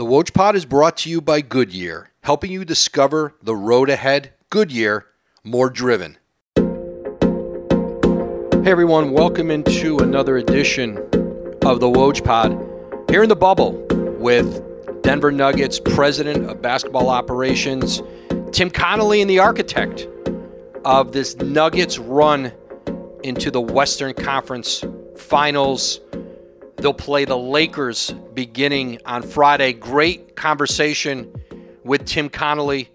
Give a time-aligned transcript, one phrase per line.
[0.00, 4.32] The Woj Pod is brought to you by Goodyear, helping you discover the road ahead.
[4.48, 5.04] Goodyear,
[5.44, 6.16] more driven.
[6.56, 6.62] Hey
[8.70, 10.96] everyone, welcome into another edition
[11.66, 13.72] of the Woj Pod here in the bubble
[14.18, 14.64] with
[15.02, 18.00] Denver Nuggets president of basketball operations,
[18.52, 20.08] Tim Connelly, and the architect
[20.86, 22.52] of this Nuggets run
[23.22, 24.82] into the Western Conference
[25.18, 26.00] Finals.
[26.80, 29.74] They'll play the Lakers beginning on Friday.
[29.74, 31.30] Great conversation
[31.84, 32.90] with Tim Connelly.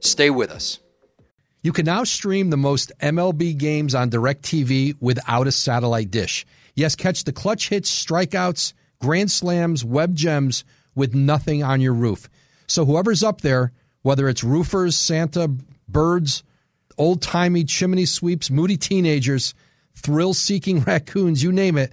[0.00, 0.80] Stay with us.
[1.62, 6.46] You can now stream the most MLB games on DirecTV without a satellite dish.
[6.74, 10.64] Yes, catch the clutch hits, strikeouts, grand slams, web gems
[10.94, 12.28] with nothing on your roof.
[12.66, 15.48] So whoever's up there, whether it's roofers, Santa,
[15.88, 16.42] birds,
[16.96, 19.54] old timey chimney sweeps, moody teenagers,
[19.94, 21.92] thrill seeking raccoons, you name it,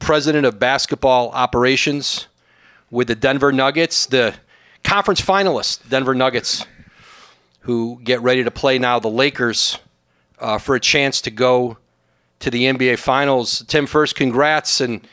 [0.00, 2.26] president of basketball operations
[2.90, 4.34] with the Denver Nuggets, the
[4.82, 6.66] conference finalists, Denver Nuggets,
[7.60, 9.78] who get ready to play now the Lakers
[10.40, 11.76] uh, for a chance to go
[12.40, 13.62] to the NBA Finals.
[13.68, 15.06] Tim, first, congrats, and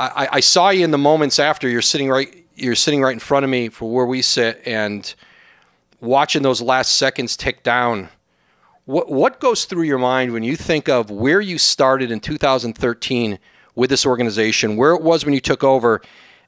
[0.00, 1.68] I, I, saw you in the moments after.
[1.68, 5.14] You're sitting right, you're sitting right in front of me for where we sit, and
[6.00, 8.08] watching those last seconds tick down.
[8.86, 13.38] What what goes through your mind when you think of where you started in 2013
[13.76, 16.02] with this organization, where it was when you took over,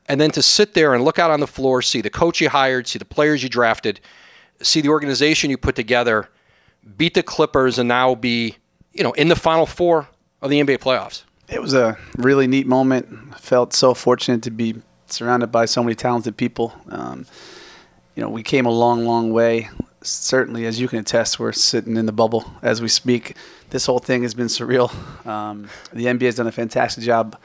[0.07, 2.49] and then to sit there and look out on the floor, see the coach you
[2.49, 4.01] hired, see the players you drafted,
[4.61, 6.29] see the organization you put together
[6.97, 8.57] beat the Clippers and now be,
[8.93, 10.09] you know, in the final four
[10.41, 11.25] of the NBA playoffs?
[11.49, 13.39] It was a really neat moment.
[13.39, 14.77] Felt so fortunate to be
[15.07, 16.75] surrounded by so many talented people.
[16.91, 17.27] Um,
[18.15, 19.69] you know, we came a long, long way.
[20.03, 23.37] Certainly, as you can attest, we're sitting in the bubble as we speak.
[23.71, 24.93] This whole thing has been surreal.
[25.27, 27.37] Um, the NBA has done a fantastic job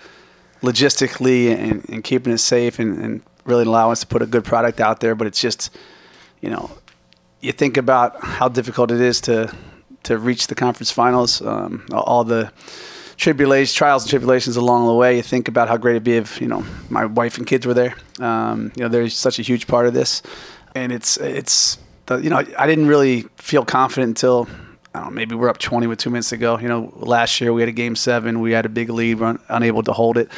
[0.61, 4.45] logistically and, and keeping it safe and, and really allowing us to put a good
[4.45, 5.15] product out there.
[5.15, 5.75] But it's just,
[6.41, 6.71] you know,
[7.41, 9.53] you think about how difficult it is to
[10.03, 12.51] to reach the conference finals, um, all the
[13.17, 15.15] tribulations, trials and tribulations along the way.
[15.15, 17.73] You think about how great it'd be if you know my wife and kids were
[17.73, 17.95] there.
[18.19, 20.21] Um, you know, they're such a huge part of this,
[20.75, 24.47] and it's it's the, you know I didn't really feel confident until.
[24.95, 26.59] I don't know, maybe we're up 20 with two minutes to go.
[26.59, 28.41] You know, last year we had a game seven.
[28.41, 30.29] We had a big lead, we're unable to hold it.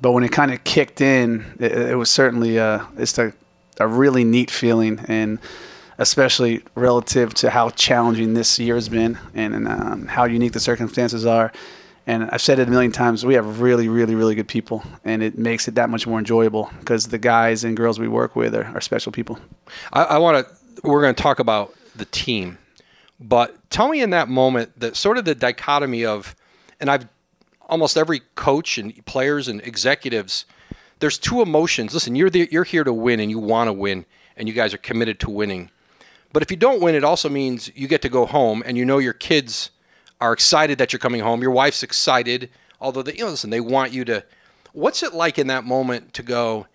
[0.00, 3.34] But when it kind of kicked in, it, it was certainly uh, it's a,
[3.78, 5.04] a really neat feeling.
[5.08, 5.38] And
[5.98, 10.60] especially relative to how challenging this year has been and, and um, how unique the
[10.60, 11.52] circumstances are.
[12.06, 15.22] And I've said it a million times, we have really, really, really good people, and
[15.22, 18.54] it makes it that much more enjoyable because the guys and girls we work with
[18.54, 19.38] are, are special people.
[19.92, 22.58] I, I want to, we're going to talk about the team,
[23.20, 26.34] but tell me in that moment that sort of the dichotomy of,
[26.80, 27.08] and I've
[27.68, 30.46] almost every coach and players and executives,
[31.00, 31.94] there's two emotions.
[31.94, 34.04] Listen, you're the, you're here to win and you want to win,
[34.36, 35.70] and you guys are committed to winning.
[36.32, 38.84] But if you don't win, it also means you get to go home and you
[38.84, 39.70] know your kids
[40.20, 41.42] are excited that you're coming home.
[41.42, 42.50] Your wife's excited,
[42.80, 44.24] although they, you know, listen, they want you to.
[44.72, 46.66] What's it like in that moment to go,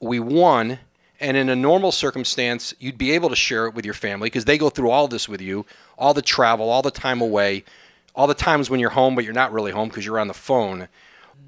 [0.00, 0.78] we won,
[1.20, 4.44] and in a normal circumstance, you'd be able to share it with your family because
[4.44, 5.64] they go through all this with you,
[5.98, 7.64] all the travel, all the time away,
[8.14, 10.34] all the times when you're home but you're not really home because you're on the
[10.34, 10.88] phone.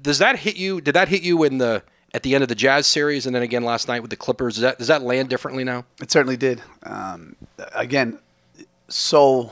[0.01, 0.81] Does that hit you?
[0.81, 3.43] Did that hit you in the at the end of the Jazz series, and then
[3.43, 4.55] again last night with the Clippers.
[4.55, 5.85] Does that does that land differently now?
[6.01, 6.61] It certainly did.
[6.83, 7.35] Um,
[7.73, 8.19] again,
[8.87, 9.51] so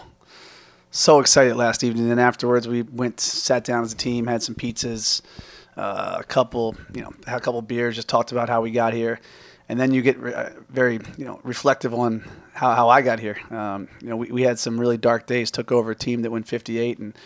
[0.91, 4.55] so excited last evening, and afterwards we went, sat down as a team, had some
[4.55, 5.21] pizzas,
[5.75, 8.93] uh, a couple, you know, had a couple beers, just talked about how we got
[8.93, 9.19] here,
[9.69, 12.23] and then you get re- uh, very, you know, reflective on
[12.53, 13.37] how, how I got here.
[13.51, 15.51] Um, you know, we, we had some really dark days.
[15.51, 17.17] Took over a team that went 58 and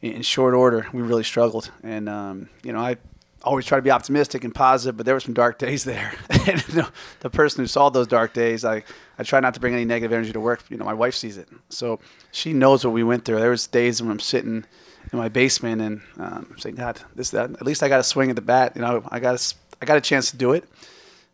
[0.00, 1.70] in short order, we really struggled.
[1.82, 2.96] And um, you know, I
[3.42, 6.12] always try to be optimistic and positive, but there were some dark days there.
[6.46, 6.88] and you know,
[7.20, 8.82] the person who saw those dark days, I,
[9.18, 10.62] I try not to bring any negative energy to work.
[10.68, 13.40] You know, my wife sees it, so she knows what we went through.
[13.40, 14.64] There was days when I'm sitting
[15.12, 17.50] in my basement and um, saying, God, this that.
[17.50, 18.72] At least I got a swing at the bat.
[18.74, 20.64] You know, I got a, I got a chance to do it.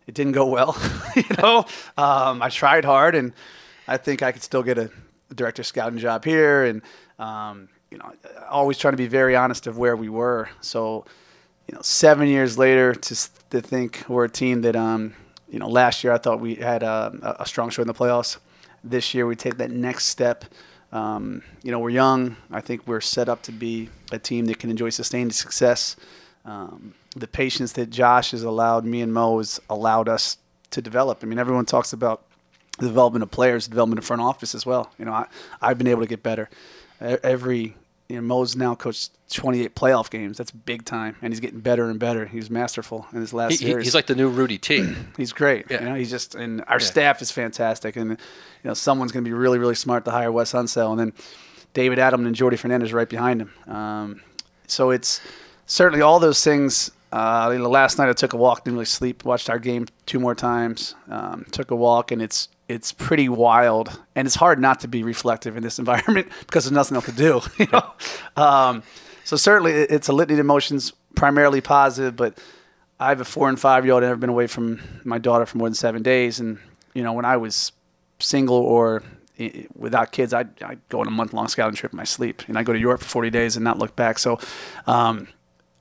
[0.06, 0.76] It didn't go well.
[1.16, 1.64] you know,
[1.96, 3.32] um, I tried hard, and
[3.88, 4.90] I think I could still get a,
[5.34, 6.64] director scouting job here.
[6.64, 6.82] And
[7.18, 8.12] um, you know,
[8.48, 10.48] always trying to be very honest of where we were.
[10.60, 11.06] So
[11.66, 15.14] you know, seven years later to to think we're a team that um,
[15.48, 18.38] you know, last year I thought we had a, a strong show in the playoffs.
[18.82, 20.44] This year we take that next step.
[20.92, 22.36] Um, you know, we're young.
[22.50, 25.96] I think we're set up to be a team that can enjoy sustained success.
[26.44, 30.36] Um, the patience that Josh has allowed me and Mo has allowed us
[30.70, 31.20] to develop.
[31.22, 32.24] I mean, everyone talks about
[32.78, 34.90] the development of players, the development of front office as well.
[34.98, 35.26] You know, I,
[35.62, 36.50] I've been able to get better.
[37.00, 37.74] Every
[38.08, 40.36] you know, Mo's now coached 28 playoff games.
[40.36, 42.26] That's big time, and he's getting better and better.
[42.26, 43.84] He's masterful in his last he, years.
[43.84, 44.94] He's like the new Rudy T.
[45.16, 45.66] he's great.
[45.70, 45.80] Yeah.
[45.80, 46.86] You know, he's just and our yeah.
[46.86, 48.16] staff is fantastic, and you
[48.64, 51.12] know, someone's going to be really, really smart to hire Wes Unseld, and then
[51.72, 53.74] David Adam and Jordi Fernandez right behind him.
[53.74, 54.20] Um,
[54.66, 55.20] so it's
[55.66, 56.90] certainly all those things.
[57.12, 59.24] Uh, you know, last night I took a walk, didn't really sleep.
[59.24, 60.94] Watched our game two more times.
[61.08, 65.02] Um, took a walk, and it's it's pretty wild, and it's hard not to be
[65.02, 67.40] reflective in this environment because there's nothing else to do.
[67.58, 67.92] You know,
[68.36, 68.82] um,
[69.24, 72.16] so certainly it's a litany of emotions, primarily positive.
[72.16, 72.38] But
[72.98, 74.02] I have a four and five year old.
[74.02, 76.58] I've never been away from my daughter for more than seven days, and
[76.94, 77.72] you know, when I was
[78.18, 79.02] single or
[79.74, 82.56] without kids, I'd, I'd go on a month long scouting trip in my sleep, and
[82.56, 84.18] I'd go to Europe for 40 days and not look back.
[84.18, 84.38] So,
[84.86, 85.28] um,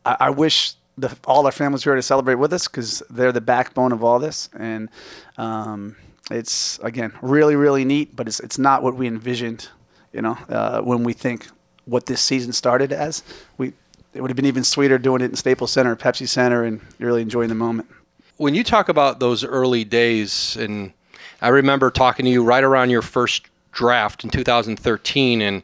[0.06, 3.32] I, I, wish the, all our families were here to celebrate with us because they're
[3.32, 4.90] the backbone of all this, and
[5.38, 5.96] um,
[6.32, 9.70] it's again really really neat, but it's it's not what we envisioned.
[10.12, 11.48] You know, uh, when we think
[11.86, 13.24] what this season started as,
[13.58, 13.74] we
[14.14, 16.82] it would have been even sweeter doing it in Staples Center, or Pepsi Center, and
[17.00, 17.90] really enjoying the moment.
[18.38, 20.94] When you talk about those early days, and
[21.42, 25.64] I remember talking to you right around your first draft in 2013, and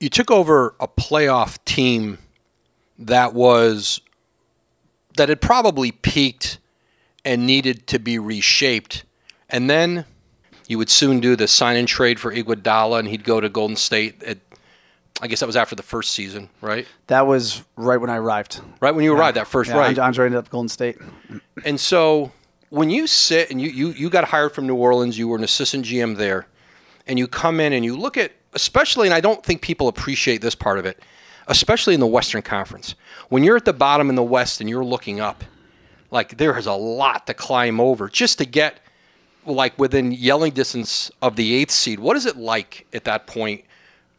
[0.00, 2.18] you took over a playoff team
[2.98, 4.00] that was
[5.16, 6.58] that had probably peaked
[7.24, 9.04] and needed to be reshaped
[9.48, 10.06] and then
[10.72, 13.76] you would soon do the sign and trade for Iguodala, and he'd go to Golden
[13.76, 14.22] State.
[14.22, 14.38] At,
[15.20, 16.86] I guess that was after the first season, right?
[17.08, 18.60] That was right when I arrived.
[18.80, 19.98] Right when you arrived, that first yeah, right.
[19.98, 20.96] Andre ended up Golden State.
[21.64, 22.32] And so
[22.70, 25.44] when you sit and you, you, you got hired from New Orleans, you were an
[25.44, 26.46] assistant GM there,
[27.06, 30.40] and you come in and you look at, especially, and I don't think people appreciate
[30.40, 31.02] this part of it,
[31.46, 32.94] especially in the Western Conference.
[33.28, 35.44] When you're at the bottom in the West and you're looking up,
[36.10, 38.78] like there is a lot to climb over just to get–
[39.46, 42.00] like within yelling distance of the eighth seed.
[42.00, 43.64] What is it like at that point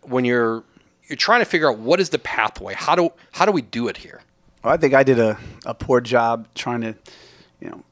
[0.01, 0.63] when you're
[1.07, 2.73] you're trying to figure out what is the pathway?
[2.73, 4.21] How do how do we do it here?
[4.63, 6.95] Well, I think I did a, a poor job trying to,
[7.59, 7.83] you know,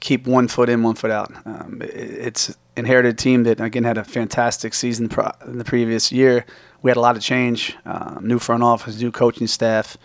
[0.00, 1.32] keep one foot in, one foot out.
[1.46, 6.12] Um, it, it's inherited team that again had a fantastic season pro- in the previous
[6.12, 6.44] year.
[6.82, 9.96] We had a lot of change, um, new front office, new coaching staff,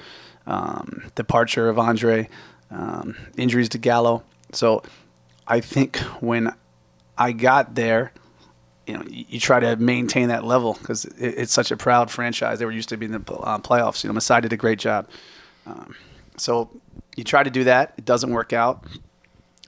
[0.47, 2.29] um, departure of Andre,
[2.71, 4.23] um, injuries to Gallo.
[4.53, 4.83] So
[5.47, 6.53] I think when
[7.17, 8.13] I got there,
[8.87, 12.09] you know, you, you try to maintain that level because it, it's such a proud
[12.09, 12.59] franchise.
[12.59, 14.03] They were used to being in the uh, playoffs.
[14.03, 15.07] You know, Masai did a great job.
[15.65, 15.95] Um,
[16.37, 16.69] so
[17.15, 17.93] you try to do that.
[17.97, 18.85] It doesn't work out.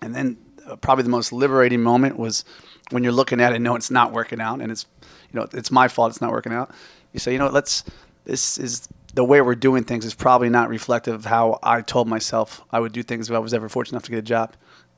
[0.01, 2.43] And then uh, probably the most liberating moment was
[2.89, 4.85] when you're looking at it know it's not working out and it's,
[5.31, 6.71] you know, it's my fault it's not working out.
[7.11, 7.83] You say, you know, let's,
[8.25, 12.07] this is the way we're doing things is probably not reflective of how I told
[12.07, 14.55] myself I would do things if I was ever fortunate enough to get a job.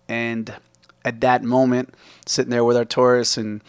[0.07, 0.53] And
[1.03, 1.93] at that moment,
[2.25, 3.61] sitting there with Arturas and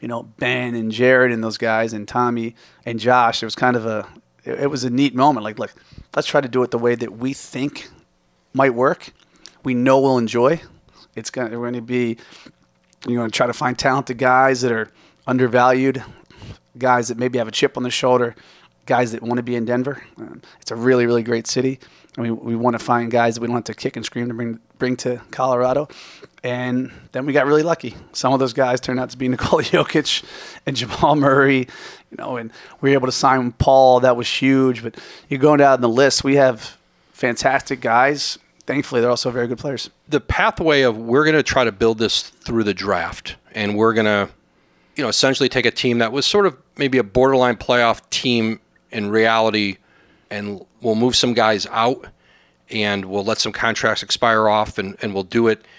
[0.00, 2.54] you know Ben and Jared and those guys and Tommy
[2.86, 4.06] and Josh, it was kind of a
[4.44, 5.44] it, was a neat moment.
[5.44, 5.74] Like, look,
[6.16, 7.88] let's try to do it the way that we think
[8.54, 9.12] might work.
[9.62, 10.62] We know we'll enjoy.
[11.14, 12.16] It's gonna we're gonna be
[13.06, 14.90] you know try to find talented guys that are
[15.26, 16.02] undervalued,
[16.78, 18.34] guys that maybe have a chip on the shoulder,
[18.86, 20.02] guys that want to be in Denver.
[20.16, 21.78] Um, it's a really really great city.
[22.16, 24.34] We, we want to find guys that we don't have to kick and scream to
[24.34, 25.88] bring bring to Colorado.
[26.42, 27.94] And then we got really lucky.
[28.12, 30.24] Some of those guys turned out to be Nikola Jokic
[30.66, 31.68] and Jamal Murray,
[32.10, 34.00] you know, and we were able to sign Paul.
[34.00, 34.82] That was huge.
[34.82, 34.98] But
[35.28, 36.76] you're going down the list, we have
[37.12, 38.38] fantastic guys.
[38.70, 39.90] Thankfully, they're also very good players.
[40.08, 43.94] The pathway of we're going to try to build this through the draft, and we're
[43.94, 44.28] going to,
[44.96, 48.60] you know, essentially take a team that was sort of maybe a borderline playoff team
[48.90, 49.78] in reality,
[50.30, 52.06] and we'll move some guys out,
[52.70, 55.64] and we'll let some contracts expire off, and, and we'll do it–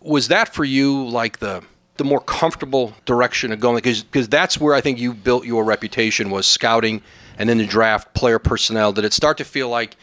[0.00, 1.62] was that for you like the
[1.96, 3.76] the more comfortable direction of going?
[3.76, 7.02] Because because that's where I think you built your reputation was scouting
[7.38, 8.92] and then the draft player personnel.
[8.92, 9.96] Did it start to feel like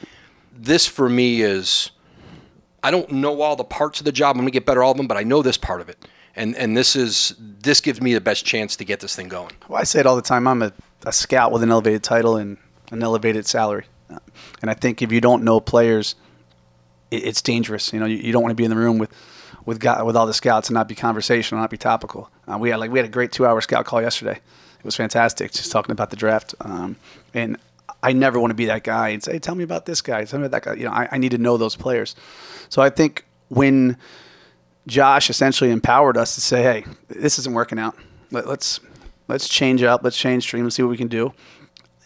[0.55, 1.91] this for me is
[2.87, 4.91] I don't know all the parts of the job I'm going to get better all
[4.91, 8.01] of them but I know this part of it and and this is this gives
[8.01, 10.21] me the best chance to get this thing going well I say it all the
[10.21, 10.71] time I'm a,
[11.05, 12.57] a scout with an elevated title and
[12.91, 13.85] an elevated salary
[14.61, 16.15] and I think if you don't know players
[17.11, 19.11] it, it's dangerous you know you, you don't want to be in the room with
[19.67, 22.31] with with all the scouts and not be conversational, not be topical.
[22.47, 24.39] Uh, we had like we had a great two hour scout call yesterday.
[24.79, 26.55] It was fantastic, just talking about the draft.
[26.61, 26.95] Um,
[27.33, 27.57] and
[28.03, 30.23] I never want to be that guy and say, hey, "Tell me about this guy.
[30.25, 32.15] Tell me about that guy." You know, I, I need to know those players.
[32.69, 33.97] So I think when
[34.87, 37.95] Josh essentially empowered us to say, "Hey, this isn't working out.
[38.31, 38.79] Let, us
[39.27, 40.03] let's change up.
[40.03, 40.63] Let's change stream.
[40.63, 41.33] Let's see what we can do."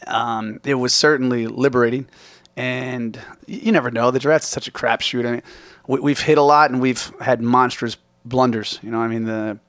[0.08, 2.08] Um, it was certainly liberating,
[2.56, 4.12] and you never know.
[4.12, 5.26] The draft's such a crapshoot.
[5.28, 5.42] I mean,
[5.88, 8.80] we, have hit a lot, and we've had monstrous blunders.
[8.82, 9.60] You know, I mean, the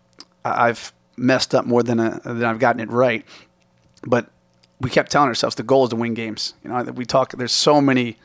[0.45, 3.25] I've messed up more than a, than I've gotten it right,
[4.07, 4.31] but
[4.83, 6.55] we kept telling ourselves the goal is to win games.
[6.65, 7.33] You know, we talk.
[7.33, 8.19] There's so many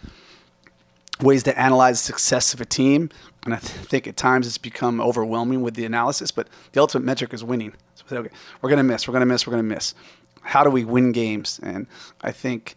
[1.21, 3.09] ways to analyze success of a team,
[3.45, 6.31] and I th- think at times it's become overwhelming with the analysis.
[6.31, 7.73] But the ultimate metric is winning.
[7.95, 8.29] So okay,
[8.61, 9.07] we're gonna miss.
[9.07, 9.45] We're gonna miss.
[9.45, 9.93] We're gonna miss.
[10.41, 11.59] How do we win games?
[11.61, 11.87] And
[12.21, 12.75] I think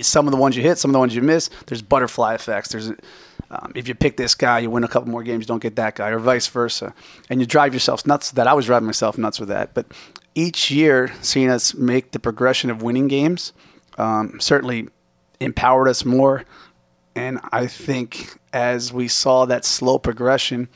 [0.00, 1.48] some of the ones you hit, some of the ones you miss.
[1.66, 2.70] There's butterfly effects.
[2.70, 2.92] There's
[3.50, 5.42] um, if you pick this guy, you win a couple more games.
[5.42, 6.94] You don't get that guy, or vice versa.
[7.28, 8.30] And you drive yourself nuts.
[8.30, 9.74] That I was driving myself nuts with that.
[9.74, 9.86] But
[10.34, 13.52] each year, seeing us make the progression of winning games
[13.98, 14.88] um, certainly
[15.40, 16.44] empowered us more.
[17.14, 20.68] And I think as we saw that slow progression,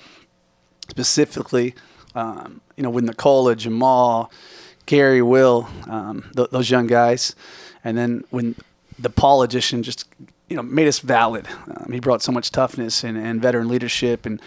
[0.91, 1.75] specifically,
[2.15, 4.31] um, you know, with Nikola, Jamal,
[4.87, 7.35] Gary, Will, um, th- those young guys,
[7.83, 8.55] and then when
[8.99, 10.09] the Paul edition just,
[10.49, 11.47] you know, made us valid.
[11.69, 14.41] Um, he brought so much toughness and, and veteran leadership and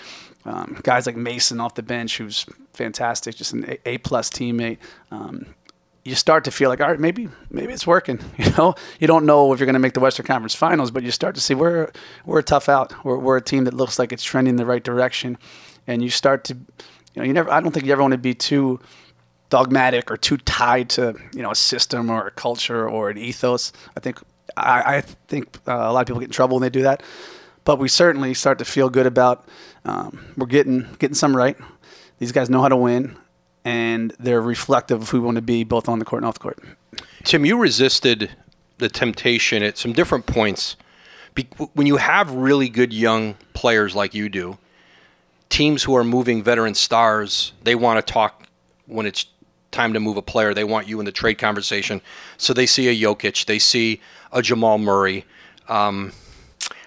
[0.46, 4.78] um, guys like Mason off the bench, who's fantastic, just an A plus teammate.
[5.12, 5.48] Um,
[6.06, 8.20] you start to feel like, all right, maybe maybe it's working.
[8.38, 11.04] You know, you don't know if you're going to make the Western Conference Finals, but
[11.04, 11.92] you start to see we're
[12.26, 12.94] we're a tough out.
[13.04, 15.38] We're, we're a team that looks like it's trending in the right direction,
[15.86, 17.52] and you start to, you know, you never.
[17.52, 18.80] I don't think you ever want to be too
[19.50, 23.74] dogmatic or too tied to you know a system or a culture or an ethos.
[23.98, 24.20] I think
[24.56, 27.04] I, I think uh, a lot of people get in trouble when they do that,
[27.70, 29.48] but we certainly start to feel good about
[29.86, 31.56] um, we're getting getting some right.
[32.18, 33.16] These guys know how to win,
[33.64, 36.34] and they're reflective of who we want to be, both on the court and off
[36.34, 36.58] the court.
[37.26, 38.32] Tim, you resisted
[38.80, 40.78] the temptation at some different points.
[41.74, 44.58] When you have really good young players like you do,
[45.50, 48.48] teams who are moving veteran stars, they want to talk
[48.88, 49.28] when it's
[49.70, 50.56] time to move a player.
[50.56, 52.02] They want you in the trade conversation.
[52.38, 55.24] So they see a Jokic, they see a Jamal Murray.
[55.68, 56.14] Um,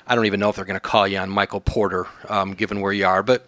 [0.07, 2.81] I don't even know if they're going to call you on Michael Porter, um, given
[2.81, 3.23] where you are.
[3.23, 3.47] But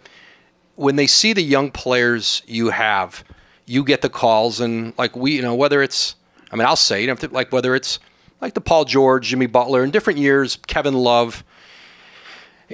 [0.75, 3.23] when they see the young players you have,
[3.65, 6.15] you get the calls, and like we, you know, whether it's,
[6.51, 7.99] I mean, I'll say, you know, like whether it's
[8.41, 11.43] like the Paul George, Jimmy Butler, in different years, Kevin Love,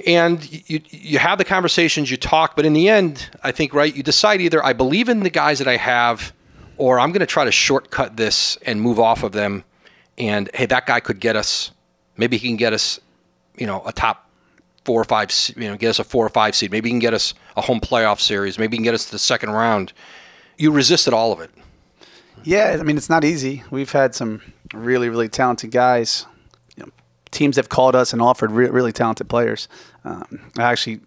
[0.06, 3.94] and you you have the conversations, you talk, but in the end, I think right,
[3.94, 6.32] you decide either I believe in the guys that I have,
[6.76, 9.64] or I'm going to try to shortcut this and move off of them,
[10.18, 11.72] and hey, that guy could get us,
[12.16, 13.00] maybe he can get us
[13.56, 14.28] you know, a top
[14.84, 16.70] four or five, you know, get us a four or five seed.
[16.70, 18.58] Maybe you can get us a home playoff series.
[18.58, 19.92] Maybe you can get us to the second round.
[20.58, 21.50] You resisted all of it.
[22.44, 23.62] Yeah, I mean, it's not easy.
[23.70, 24.42] We've had some
[24.74, 26.26] really, really talented guys.
[26.76, 26.92] You know,
[27.30, 29.68] teams have called us and offered re- really talented players.
[30.04, 31.00] Um, I actually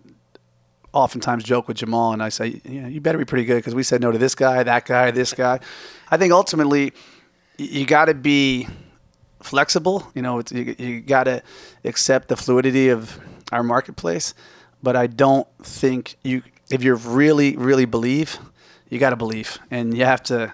[0.94, 4.02] oftentimes joke with Jamal and I say, you better be pretty good because we said
[4.02, 5.60] no to this guy, that guy, this guy.
[6.10, 6.94] I think ultimately
[7.58, 8.68] you got to be
[9.46, 10.12] flexible.
[10.14, 11.42] You know, you, you got to
[11.84, 13.20] accept the fluidity of
[13.52, 14.34] our marketplace.
[14.84, 18.38] But I don't think you, if you really, really believe,
[18.90, 20.54] you got to believe, and you have to.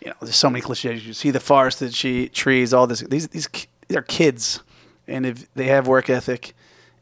[0.00, 1.06] You know, there's so many cliches.
[1.06, 3.00] You see the forest, the trees, all this.
[3.02, 3.48] These these
[3.86, 4.60] they're kids,
[5.06, 6.54] and if they have work ethic,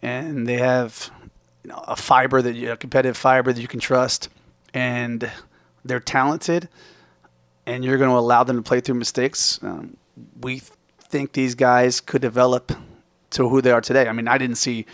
[0.03, 1.11] and they have
[1.65, 4.29] you know, a fiber that you, a competitive fiber that you can trust,
[4.75, 5.31] and
[5.83, 6.69] they're talented,
[7.65, 9.59] and you're going to allow them to play through mistakes.
[9.63, 9.97] Um,
[10.43, 10.61] we
[11.11, 12.73] think these guys could develop
[13.31, 14.09] to who they are today.
[14.09, 14.87] I mean, I didn't see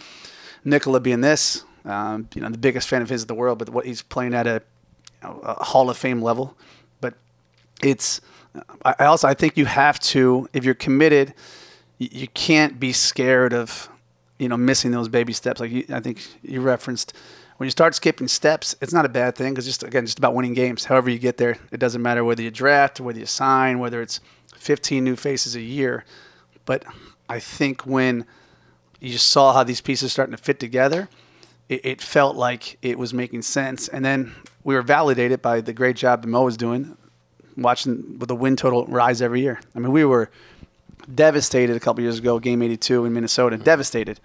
[0.65, 1.65] Nikola being this.
[1.85, 4.35] Um, you know, the biggest fan of his in the world, but what he's playing
[4.35, 4.63] at a,
[5.23, 6.57] you know, a Hall of Fame level.
[7.01, 7.15] But
[7.83, 8.21] it's
[8.85, 11.35] I also I think you have to if you're committed,
[11.99, 13.89] you, you can't be scared of
[14.39, 15.61] you know missing those baby steps.
[15.61, 17.13] Like you, I think you referenced
[17.59, 20.35] when you start skipping steps, it's not a bad thing because just again just about
[20.35, 20.85] winning games.
[20.85, 24.21] However you get there, it doesn't matter whether you draft, whether you sign, whether it's
[24.67, 26.05] 15 new faces a year.
[26.65, 26.85] But
[27.29, 28.27] I think when
[29.01, 31.09] you saw how these pieces starting to fit together,
[31.69, 33.87] it, it, felt like it was making sense.
[33.87, 36.97] And then we were validated by the great job that Mo was doing,
[37.57, 39.61] watching with the win total rise every year.
[39.77, 40.31] I mean, we were
[41.13, 44.19] devastated a couple years ago, game 82 in Minnesota, devastated.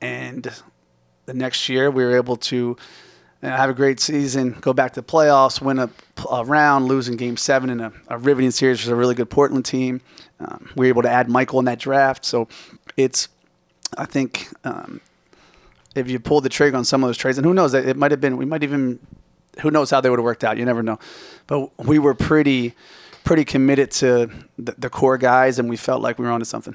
[0.00, 0.50] And
[1.26, 2.76] the next year, we were able to
[3.42, 5.90] and have a great season, go back to the playoffs, win a,
[6.30, 9.64] a round, losing game seven in a, a, riveting series with a really good Portland
[9.64, 10.00] team.
[10.40, 12.24] Um, we were able to add Michael in that draft.
[12.24, 12.48] So
[12.96, 13.28] it's,
[13.96, 15.00] I think, um,
[15.94, 18.10] if you pull the trigger on some of those trades, and who knows, it might
[18.10, 18.98] have been, we might even,
[19.60, 20.58] who knows how they would have worked out.
[20.58, 20.98] You never know.
[21.46, 22.74] But we were pretty,
[23.24, 26.74] pretty committed to the, the core guys, and we felt like we were onto something.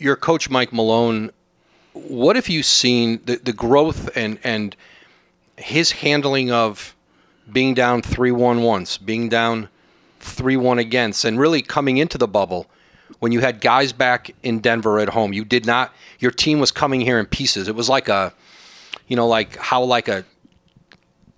[0.00, 1.30] Your coach Mike Malone,
[1.92, 4.76] what have you seen the, the growth and and
[5.56, 6.96] his handling of
[7.52, 9.68] being down three one once, being down
[10.18, 12.66] three one against, and really coming into the bubble
[13.18, 15.32] when you had guys back in Denver at home.
[15.32, 17.68] You did not your team was coming here in pieces.
[17.68, 18.32] It was like a
[19.08, 20.24] you know, like how like a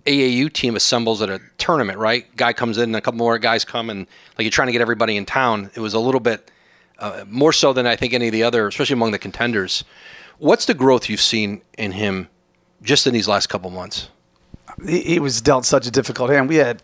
[0.05, 2.33] AAU team assembles at a tournament, right?
[2.35, 4.01] Guy comes in, and a couple more guys come, and
[4.37, 5.71] like you're trying to get everybody in town.
[5.75, 6.51] It was a little bit
[7.03, 9.83] uh, more so than I think any of the other, especially among the contenders.
[10.37, 12.29] What's the growth you've seen in him
[12.81, 14.09] just in these last couple months?
[14.87, 16.49] he, he was dealt such a difficult hand.
[16.49, 16.81] We had,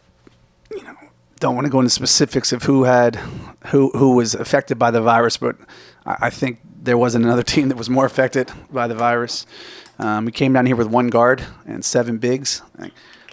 [0.71, 0.95] you know,
[1.39, 3.15] don't want to go into specifics of who had,
[3.67, 5.55] who who was affected by the virus, but
[6.05, 9.45] I, I think there wasn't another team that was more affected by the virus.
[9.97, 12.61] Um, we came down here with one guard and seven bigs.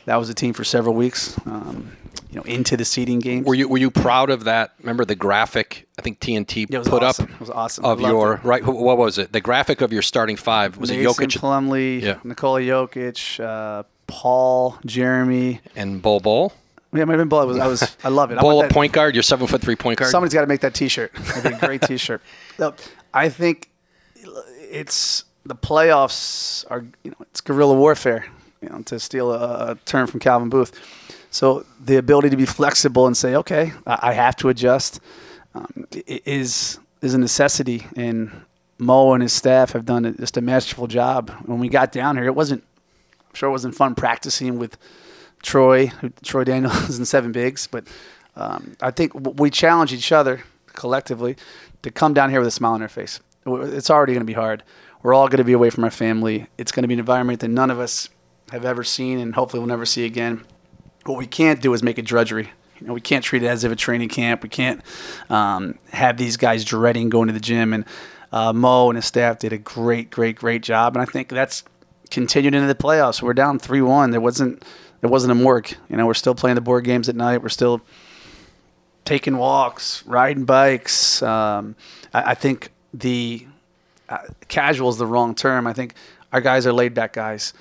[0.05, 1.37] That was a team for several weeks.
[1.47, 1.97] Um,
[2.31, 3.47] you know, into the seeding games.
[3.47, 4.73] Were you were you proud of that?
[4.81, 5.87] Remember the graphic?
[5.99, 7.25] I think TNT Yeah, it put awesome.
[7.27, 7.85] up It was awesome.
[7.85, 8.45] Of your it.
[8.45, 8.65] right.
[8.65, 9.33] What was it?
[9.33, 12.19] The graphic of your starting five was it Mason Jokic Plumlee, Yeah.
[12.25, 15.61] Nikola Jokic, uh, Paul, Jeremy.
[15.75, 16.53] and Bol Bol?
[16.95, 17.41] Yeah, it might have been Bol.
[17.41, 18.39] I was, I was, I love it.
[18.39, 19.15] I Bol a that- point guard.
[19.15, 20.11] Your seven foot three point guard.
[20.11, 21.13] Somebody's got to make that T-shirt.
[21.15, 22.23] It'd be a great T-shirt.
[22.59, 22.75] No,
[23.13, 23.71] I think
[24.71, 28.27] it's the playoffs are you know it's guerrilla warfare.
[28.63, 30.73] You know, to steal a, a term from Calvin Booth.
[31.37, 35.01] So the ability to be flexible and say, okay, I, have to adjust,
[35.55, 37.87] um, is is a necessity.
[37.95, 38.33] And
[38.79, 41.31] Mo and his staff have done just a masterful job.
[41.45, 42.65] When we got down here, it wasn't
[43.29, 44.79] I'm sure it wasn't fun practicing with
[45.43, 47.87] Troy, Troy Daniels and Seven Bigs, but
[48.35, 51.37] um, I think we challenge each other collectively
[51.83, 53.21] to come down here with a smile on our face.
[53.45, 54.63] It's already going to be hard.
[55.03, 56.47] We're all going to be away from our family.
[56.57, 58.09] It's going to be an environment that none of us
[58.53, 60.47] have ever seen, and hopefully we'll never see again.
[61.07, 62.51] What we can't do is make it drudgery.
[62.81, 64.43] You know, we can't treat it as if a training camp.
[64.43, 64.83] We can't
[65.31, 67.73] um, have these guys dreading going to the gym.
[67.73, 67.85] And
[68.33, 70.95] uh, Mo and his staff did a great, great, great job.
[70.95, 71.65] And I think that's
[72.11, 73.23] continued into the playoffs.
[73.23, 74.11] We're down three one.
[74.11, 74.63] There wasn't
[75.01, 75.75] there wasn't a morgue.
[75.89, 77.43] You know, we're still playing the board games at night.
[77.43, 77.81] We're still
[79.05, 81.23] taking walks, riding bikes.
[81.23, 81.77] Um,
[82.13, 83.47] I, I think the
[84.09, 85.67] uh, casual is the wrong term.
[85.67, 85.95] I think
[86.33, 87.55] our guys are laid back guys,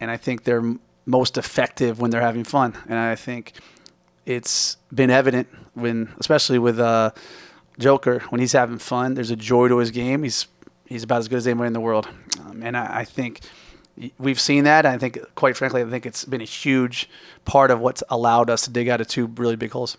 [0.00, 2.76] and I think they're most effective when they're having fun.
[2.88, 3.52] And I think
[4.26, 7.12] it's been evident when, especially with uh,
[7.78, 9.14] Joker, when he's having fun.
[9.14, 10.24] There's a joy to his game.
[10.24, 10.48] He's
[10.86, 12.08] he's about as good as anybody in the world,
[12.44, 13.40] um, and I, I think
[14.18, 14.84] we've seen that.
[14.86, 17.08] I think, quite frankly, I think it's been a huge
[17.44, 19.96] part of what's allowed us to dig out of two really big holes.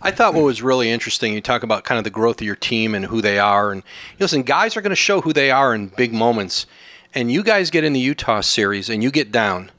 [0.00, 2.56] I thought what was really interesting, you talk about kind of the growth of your
[2.56, 3.72] team and who they are.
[3.72, 3.82] And
[4.18, 6.66] you listen, guys are going to show who they are in big moments.
[7.14, 9.70] And you guys get in the Utah series and you get down.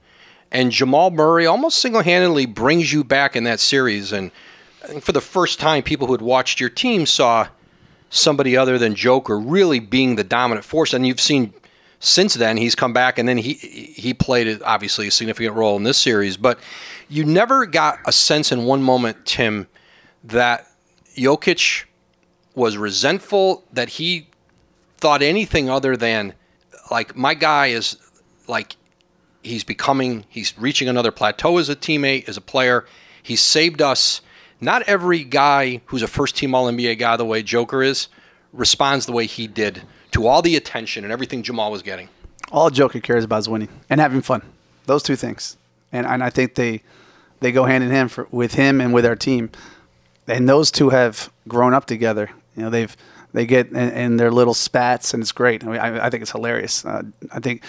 [0.53, 4.11] And Jamal Murray almost single handedly brings you back in that series.
[4.13, 4.29] And
[4.83, 7.47] I think for the first time, people who had watched your team saw
[8.11, 10.93] somebody other than Joker really being the dominant force.
[10.93, 11.53] And you've seen
[11.99, 15.83] since then he's come back and then he he played obviously a significant role in
[15.83, 16.37] this series.
[16.37, 16.59] But
[17.09, 19.67] you never got a sense in one moment, Tim,
[20.23, 20.67] that
[21.17, 21.85] Jokic
[22.53, 24.27] was resentful, that he
[24.97, 26.33] thought anything other than
[26.91, 27.97] like my guy is
[28.47, 28.75] like
[29.43, 32.85] he's becoming he's reaching another plateau as a teammate, as a player.
[33.21, 34.21] He's saved us.
[34.59, 38.07] Not every guy who's a first team all NBA guy the way Joker is
[38.53, 42.07] responds the way he did to all the attention and everything Jamal was getting.
[42.51, 44.41] all Joker cares about is winning and having fun.
[44.85, 45.57] Those two things,
[45.91, 46.81] and and I think they
[47.39, 49.49] they go hand in hand for, with him and with our team.
[50.27, 52.29] And those two have grown up together.
[52.55, 52.95] You know, they've
[53.33, 55.63] they get in, in their little spats, and it's great.
[55.63, 56.85] I mean, I, I think it's hilarious.
[56.85, 57.63] Uh, I think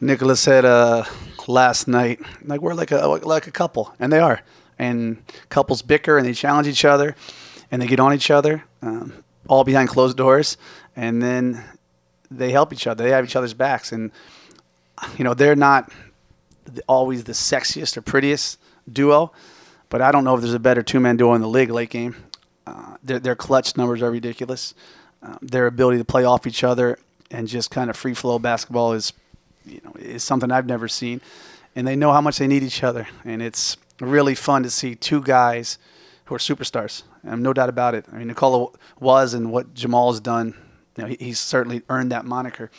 [0.00, 1.04] Nicholas said uh,
[1.46, 4.40] last night, like we're like a like a couple, and they are.
[4.78, 7.16] And couples bicker and they challenge each other,
[7.70, 10.58] and they get on each other, um, all behind closed doors,
[10.94, 11.64] and then
[12.30, 13.04] they help each other.
[13.04, 14.10] They have each other's backs, and
[15.16, 15.90] you know they're not
[16.86, 18.58] always the sexiest or prettiest
[18.90, 19.32] duo,
[19.88, 22.16] but I don't know if there's a better two-man duo in the league late game.
[22.66, 24.74] Uh, their, their clutch numbers are ridiculous.
[25.22, 26.98] Um, their ability to play off each other
[27.30, 29.12] and just kind of free flow basketball is,
[29.66, 31.20] you know, is something I've never seen.
[31.74, 34.94] And they know how much they need each other, and it's really fun to see
[34.94, 35.78] two guys
[36.24, 37.02] who are superstars.
[37.26, 38.06] Um, no doubt about it.
[38.10, 40.54] I mean, Nikola was, and what Jamal has done
[40.96, 42.70] you know, he, he's certainly earned that moniker.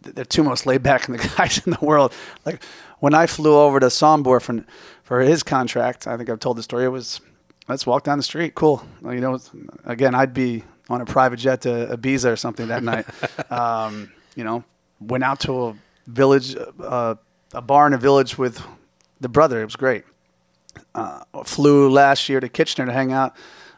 [0.00, 2.12] They're two most laid back in the guys in the world.
[2.44, 2.62] Like
[2.98, 4.64] when I flew over to Sombor for
[5.02, 6.84] for his contract, I think I've told the story.
[6.84, 7.20] It was
[7.68, 8.84] let's walk down the street, cool.
[9.02, 9.38] You know,
[9.84, 13.06] again, I'd be on a private jet to Ibiza or something that night.
[13.50, 14.64] Um, you know,
[15.00, 17.14] went out to a village, uh,
[17.52, 18.62] a bar in a village with
[19.20, 19.60] the brother.
[19.60, 20.04] It was great.
[20.94, 23.34] Uh, flew last year to Kitchener to hang out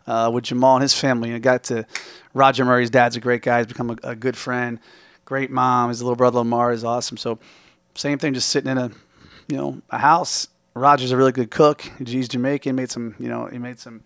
[0.07, 1.87] uh, with Jamal and his family, and got to
[2.35, 3.59] Roger Murray's dad's a great guy.
[3.59, 4.81] He's become a, a good friend,
[5.25, 5.91] great mom.
[5.91, 7.17] His little brother Lamar is awesome.
[7.17, 7.39] So,
[7.95, 8.91] same thing, just sitting in a,
[9.49, 10.49] you know, a house.
[10.75, 11.83] Roger's a really good cook.
[12.05, 12.77] He's Jamaican.
[12.77, 14.03] Made some, you know, he made some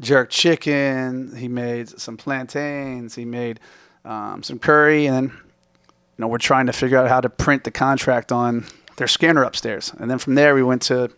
[0.00, 1.36] jerk chicken.
[1.36, 3.14] He made some plantains.
[3.14, 3.60] He made
[4.04, 5.40] um, some curry, and then
[6.20, 9.92] know we're trying to figure out how to print the contract on their scanner upstairs.
[9.98, 11.10] And then from there we went to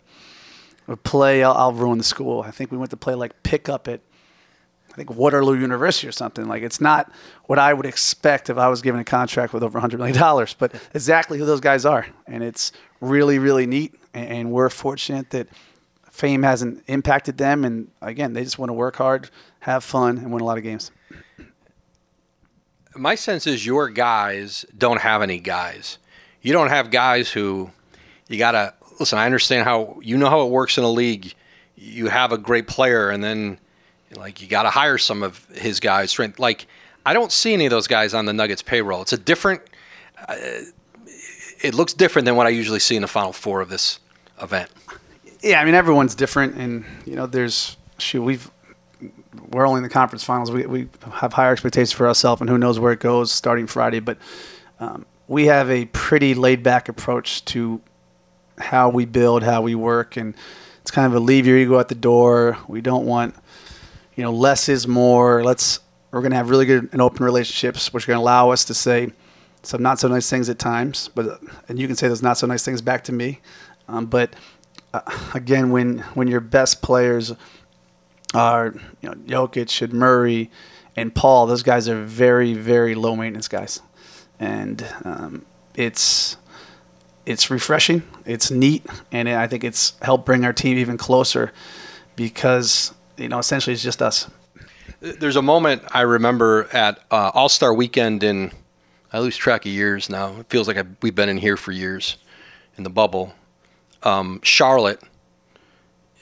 [0.87, 1.43] a play.
[1.43, 2.41] I'll, I'll ruin the school.
[2.41, 4.01] I think we went to play like pickup at
[4.93, 6.45] I think Waterloo University or something.
[6.45, 7.11] Like it's not
[7.45, 10.75] what I would expect if I was given a contract with over $100 million, but
[10.93, 12.05] exactly who those guys are.
[12.27, 13.95] And it's really, really neat.
[14.13, 15.47] And we're fortunate that
[16.11, 17.65] fame hasn't impacted them.
[17.65, 20.63] And again, they just want to work hard, have fun, and win a lot of
[20.63, 20.91] games.
[22.95, 25.97] My sense is your guys don't have any guys.
[26.41, 27.71] You don't have guys who
[28.27, 29.17] you got to listen.
[29.17, 31.33] I understand how you know how it works in a league.
[31.75, 33.59] You have a great player, and then
[34.15, 36.17] like you got to hire some of his guys.
[36.37, 36.67] Like
[37.05, 39.01] I don't see any of those guys on the Nuggets payroll.
[39.01, 39.61] It's a different.
[40.27, 40.35] Uh,
[41.61, 43.99] it looks different than what I usually see in the Final Four of this
[44.41, 44.69] event.
[45.41, 48.51] Yeah, I mean everyone's different, and you know there's shoot we've
[49.49, 50.51] we're only in the conference finals.
[50.51, 53.99] We we have higher expectations for ourselves, and who knows where it goes starting Friday.
[53.99, 54.17] But
[54.79, 57.81] um, we have a pretty laid back approach to
[58.57, 60.35] how we build, how we work, and
[60.81, 62.57] it's kind of a leave your ego at the door.
[62.67, 63.35] We don't want
[64.15, 65.43] you know, less is more.
[65.43, 65.79] Let's
[66.11, 68.65] we're going to have really good and open relationships, which are going to allow us
[68.65, 69.11] to say
[69.63, 72.45] some not so nice things at times, but and you can say those not so
[72.45, 73.39] nice things back to me.
[73.87, 74.35] Um, but
[74.93, 75.01] uh,
[75.33, 77.33] again, when when your best players
[78.33, 80.49] are you know Jokic and Murray
[80.95, 83.81] and Paul, those guys are very very low maintenance guys,
[84.39, 86.37] and um, it's
[87.25, 91.53] it's refreshing, it's neat, and I think it's helped bring our team even closer
[92.15, 94.29] because you know, essentially it's just us.
[94.99, 98.51] There's a moment I remember at uh, All Star Weekend in,
[99.11, 100.39] I lose track of years now.
[100.39, 102.17] It feels like I've, we've been in here for years
[102.77, 103.33] in the bubble.
[104.01, 105.01] Um, Charlotte,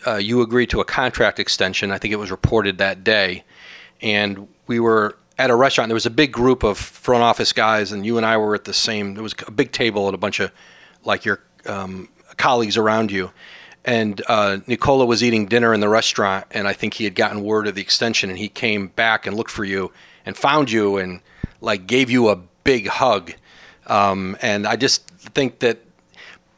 [0.06, 1.92] uh, you agreed to a contract extension.
[1.92, 3.44] I think it was reported that day.
[4.02, 5.90] And we were at a restaurant.
[5.90, 8.66] There was a big group of front office guys, and you and I were at
[8.66, 9.14] the same.
[9.14, 10.52] There was a big table and a bunch of
[11.04, 13.32] like your um, colleagues around you
[13.84, 17.44] and uh, Nikola was eating dinner in the restaurant, and I think he had gotten
[17.44, 19.92] word of the extension, and he came back and looked for you
[20.26, 21.22] and found you and
[21.62, 23.34] like gave you a big hug.
[23.88, 25.80] Um, and I just think that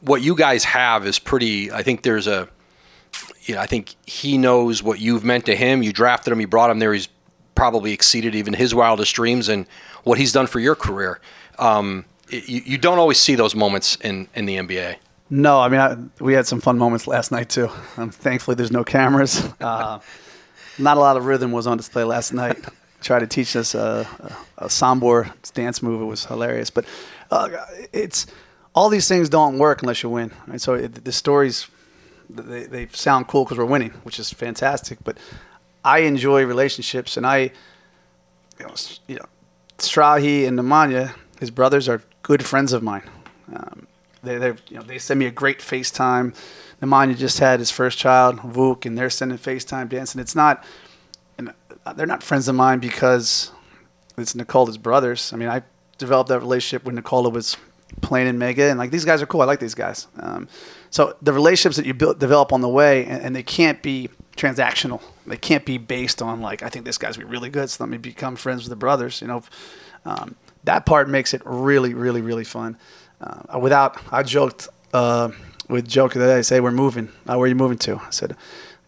[0.01, 1.71] what you guys have is pretty.
[1.71, 2.49] I think there's a,
[3.45, 5.83] you know, I think he knows what you've meant to him.
[5.83, 6.93] You drafted him, you brought him there.
[6.93, 7.09] He's
[7.55, 9.67] probably exceeded even his wildest dreams and
[10.03, 11.19] what he's done for your career.
[11.59, 14.95] Um, you, you don't always see those moments in, in the NBA.
[15.29, 17.69] No, I mean I, we had some fun moments last night too.
[17.97, 19.43] Um, thankfully, there's no cameras.
[19.59, 19.99] Uh,
[20.79, 22.57] not a lot of rhythm was on display last night.
[23.01, 24.07] Tried to teach us a,
[24.57, 26.01] a, a Sombor dance move.
[26.01, 26.85] It was hilarious, but
[27.29, 27.49] uh,
[27.93, 28.25] it's
[28.73, 30.31] all these things don't work unless you win.
[30.47, 30.59] Right?
[30.59, 31.67] So it, the stories
[32.29, 34.99] they, they sound cool because we're winning, which is fantastic.
[35.03, 35.17] But
[35.83, 37.51] I enjoy relationships, and I,
[38.59, 38.73] you know,
[39.07, 39.25] you know
[39.77, 43.09] Strahi and Nemanja, his brothers, are good friends of mine.
[43.53, 43.87] Um,
[44.23, 46.35] they they you know they send me a great FaceTime.
[46.81, 50.19] Nemanja just had his first child, Vuk, and they're sending FaceTime dancing.
[50.19, 50.63] It's not,
[51.37, 51.53] and
[51.95, 53.51] they're not friends of mine because
[54.17, 55.31] it's Nikola's brothers.
[55.33, 55.63] I mean, I
[55.97, 57.57] developed that relationship when Nikola was
[58.01, 59.41] playing in Mega, and like these guys are cool.
[59.41, 60.07] I like these guys.
[60.19, 60.47] Um,
[60.93, 64.09] so the relationships that you build, develop on the way, and, and, they can't be
[64.37, 65.01] transactional.
[65.25, 67.89] They can't be based on like I think this guy's be really good, so let
[67.89, 69.19] me become friends with the brothers.
[69.21, 69.43] You know,
[70.05, 72.77] um, that part makes it really, really, really fun
[73.23, 75.31] uh, without, I joked uh,
[75.69, 77.09] with Joker that I say, we're moving.
[77.27, 77.95] Uh, where are you moving to?
[77.97, 78.35] I said,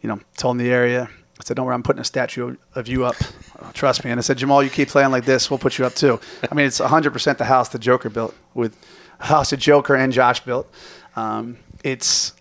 [0.01, 1.09] you know, told him the area.
[1.39, 3.15] I said, don't worry, I'm putting a statue of you up.
[3.59, 4.11] Uh, trust me.
[4.11, 6.19] And I said, Jamal, you keep playing like this, we'll put you up too.
[6.49, 8.77] I mean, it's 100% the house the Joker built with
[9.19, 10.69] house the Joker and Josh built.
[11.15, 12.33] Um, it's,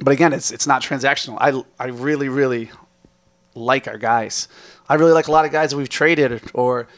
[0.00, 1.38] but again, it's it's not transactional.
[1.40, 2.70] I I really really
[3.54, 4.48] like our guys.
[4.88, 6.88] I really like a lot of guys that we've traded or, or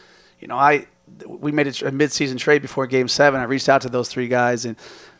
[0.41, 0.87] you know, I
[1.27, 3.41] we made a, a mid-season trade before Game Seven.
[3.41, 4.77] I reached out to those three guys and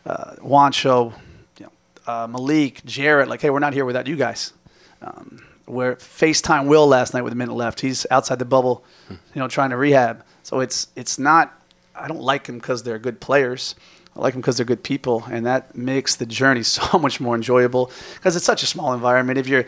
[0.07, 1.13] uh, Juancho,
[1.59, 1.73] you know,
[2.13, 3.29] uh, Malik, Jarred.
[3.29, 4.55] Like, hey, we're not here without you guys.
[5.03, 7.81] Um, where FaceTime Will last night with a minute left.
[7.81, 10.25] He's outside the bubble, you know, trying to rehab.
[10.43, 11.53] So it's it's not.
[11.95, 13.75] I don't like them because they're good players.
[14.17, 17.35] I like them because they're good people, and that makes the journey so much more
[17.35, 17.91] enjoyable.
[18.15, 19.39] Because it's such a small environment.
[19.39, 19.67] If you're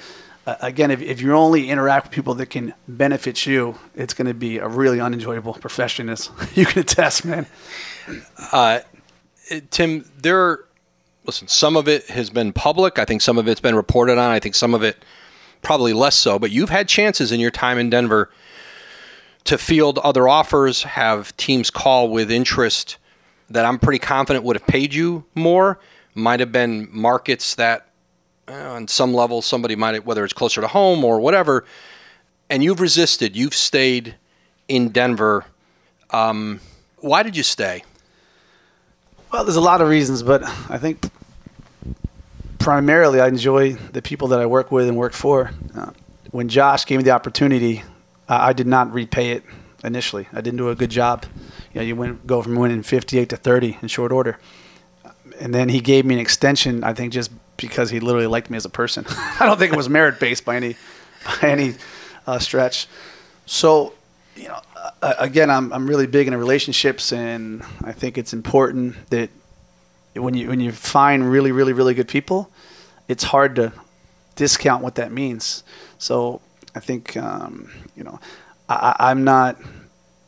[0.48, 4.26] uh, again, if, if you only interact with people that can benefit you, it's going
[4.26, 6.08] to be a really unenjoyable profession.
[6.08, 7.46] As you can attest, man.
[8.52, 8.80] Uh,
[9.70, 10.60] Tim, there.
[11.26, 12.98] Listen, some of it has been public.
[12.98, 14.30] I think some of it's been reported on.
[14.30, 15.04] I think some of it
[15.60, 16.38] probably less so.
[16.38, 18.30] But you've had chances in your time in Denver
[19.44, 22.96] to field other offers, have teams call with interest
[23.50, 25.78] that I'm pretty confident would have paid you more.
[26.14, 27.88] Might have been markets that,
[28.48, 31.64] uh, on some level, somebody might have, whether it's closer to home or whatever.
[32.50, 33.36] And you've resisted.
[33.36, 34.16] You've stayed
[34.68, 35.44] in Denver.
[36.10, 36.60] Um,
[36.98, 37.84] why did you stay?
[39.32, 41.10] Well, there's a lot of reasons, but I think
[42.58, 45.50] primarily I enjoy the people that I work with and work for.
[45.74, 45.90] Uh,
[46.30, 47.82] when Josh gave me the opportunity,
[48.28, 49.44] I I did not repay it
[49.84, 50.26] initially.
[50.32, 51.26] I didn't do a good job.
[51.78, 54.38] You know, you go from winning 58 to 30 in short order.
[55.40, 58.56] And then he gave me an extension, I think just because he literally liked me
[58.56, 59.04] as a person.
[59.08, 60.76] I don't think it was merit based by any,
[61.24, 61.74] by any
[62.26, 62.88] uh, stretch.
[63.46, 63.94] So,
[64.34, 64.60] you know,
[65.02, 69.30] uh, again, I'm, I'm really big into relationships, and I think it's important that
[70.14, 72.50] when you when you find really really really good people,
[73.06, 73.72] it's hard to
[74.34, 75.62] discount what that means.
[75.98, 76.40] So
[76.74, 78.18] I think um, you know
[78.68, 79.56] I, I'm not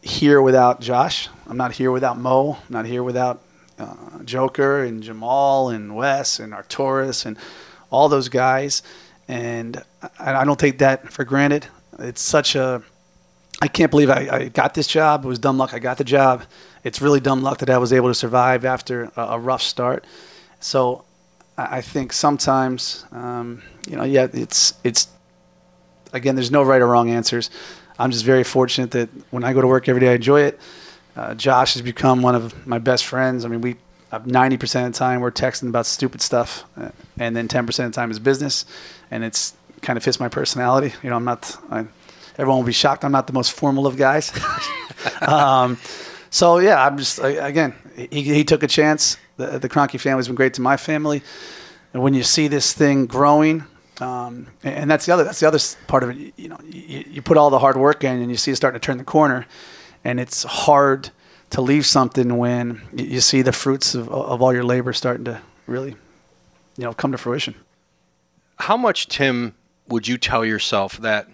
[0.02, 1.28] here without Josh.
[1.46, 2.58] I'm not here without Mo.
[2.68, 3.42] I'm not here without
[3.78, 7.36] uh, Joker and Jamal and Wes and Arturas and
[7.90, 8.82] all those guys.
[9.28, 9.82] And
[10.18, 11.66] I, I don't take that for granted.
[11.98, 12.82] It's such a
[13.62, 15.24] I can't believe I, I got this job.
[15.24, 15.74] It was dumb luck.
[15.74, 16.44] I got the job.
[16.82, 20.06] It's really dumb luck that I was able to survive after a, a rough start.
[20.60, 21.04] So
[21.58, 25.08] I, I think sometimes, um, you know, yeah, it's it's
[26.12, 27.50] again, there's no right or wrong answers.
[28.00, 30.58] I'm just very fortunate that when I go to work every day, I enjoy it.
[31.14, 33.44] Uh, Josh has become one of my best friends.
[33.44, 33.76] I mean, we
[34.10, 37.74] uh, 90% of the time we're texting about stupid stuff, uh, and then 10% of
[37.76, 38.64] the time is business,
[39.10, 40.94] and it's kind of fits my personality.
[41.02, 41.56] You know, I'm not.
[41.70, 41.84] I,
[42.38, 43.04] everyone will be shocked.
[43.04, 44.32] I'm not the most formal of guys.
[45.20, 45.76] um,
[46.30, 47.74] so yeah, I'm just I, again.
[47.94, 49.18] He, he took a chance.
[49.36, 51.22] The, the family's been great to my family,
[51.92, 53.64] and when you see this thing growing,
[54.00, 56.32] um, and, that's the other that's the other part of it.
[56.36, 58.80] You know, you, you put all the hard work in, and you see it starting
[58.80, 59.46] to turn the corner,
[60.04, 61.10] and it's hard
[61.50, 65.40] to leave something when you see the fruits of, of all your labor starting to
[65.66, 65.96] really,
[66.76, 67.54] you know, come to fruition.
[68.58, 69.54] how much tim
[69.88, 71.28] would you tell yourself that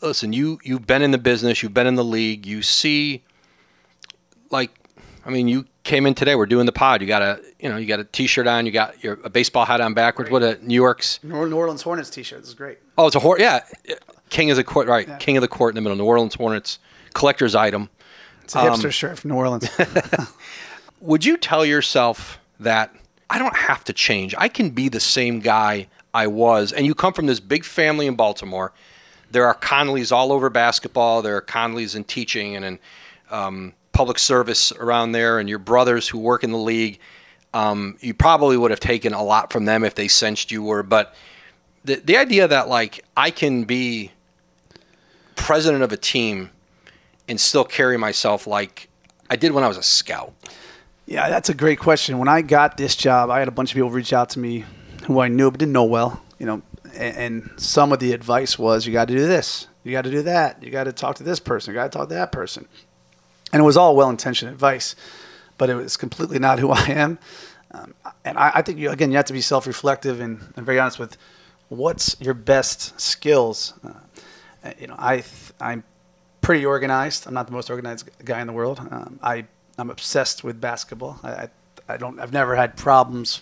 [0.00, 3.22] listen you you've been in the business you've been in the league you see
[4.50, 4.70] like
[5.24, 7.76] i mean you came in today we're doing the pod you got a you know
[7.76, 10.58] you got a t-shirt on you got your a baseball hat on backwards what a
[10.66, 12.78] new york's New Orleans Hornets T-shirt this is great.
[12.98, 13.60] oh it's a horse yeah
[14.30, 16.78] king of the court right king of the court in the middle new orleans hornets
[17.14, 17.88] collector's item
[18.44, 19.68] It's a hipster shirt from New Orleans.
[21.00, 22.94] would you tell yourself that
[23.28, 24.34] I don't have to change?
[24.38, 26.72] I can be the same guy I was.
[26.72, 28.72] And you come from this big family in Baltimore.
[29.30, 31.22] There are Connellys all over basketball.
[31.22, 32.78] There are Connellys in teaching and in
[33.30, 36.98] um, public service around there, and your brothers who work in the league.
[37.54, 40.82] Um, you probably would have taken a lot from them if they sensed you were.
[40.82, 41.14] But
[41.84, 44.12] the the idea that like I can be
[45.36, 46.50] president of a team
[47.28, 48.88] and still carry myself like
[49.28, 50.32] I did when I was a scout.
[51.06, 52.18] Yeah, that's a great question.
[52.18, 54.64] When I got this job, I had a bunch of people reach out to me
[55.04, 56.62] who I knew but didn't know well, you know,
[56.94, 60.10] and, and some of the advice was you got to do this, you got to
[60.10, 62.30] do that, you got to talk to this person, you got to talk to that
[62.32, 62.68] person.
[63.52, 64.96] And it was all well intentioned advice,
[65.58, 67.18] but it was completely not who I am.
[67.72, 70.66] Um, and I, I think, you, again, you have to be self reflective and, and
[70.66, 71.16] very honest with
[71.68, 73.74] what's your best skills.
[73.84, 75.24] Uh, you know, I,
[75.60, 75.82] I'm
[76.42, 77.26] pretty organized.
[77.26, 78.78] I'm not the most organized guy in the world.
[78.78, 79.46] Um, I
[79.78, 81.18] I'm obsessed with basketball.
[81.22, 81.48] I, I
[81.88, 83.40] I don't I've never had problems,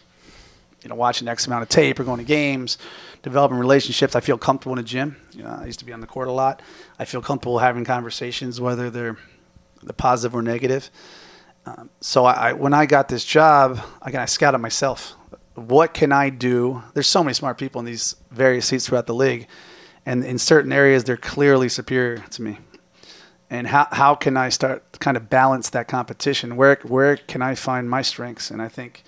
[0.83, 2.79] you know, watching X amount of tape or going to games,
[3.23, 4.15] developing relationships.
[4.15, 5.17] I feel comfortable in a gym.
[5.33, 6.63] You know, I used to be on the court a lot.
[6.99, 9.17] I feel comfortable having conversations, whether they're
[9.83, 10.91] the positive or negative.
[11.67, 15.17] Um, so I, when I got this job, again I scouted myself.
[15.55, 16.83] What can I do?
[16.95, 19.47] There's so many smart people in these various seats throughout the league,
[20.07, 22.59] and in certain areas they're clearly superior to me
[23.51, 26.57] and how, how can I start kind of balance that competition?
[26.57, 28.51] Where where can I find my strengths?
[28.51, 29.03] And I think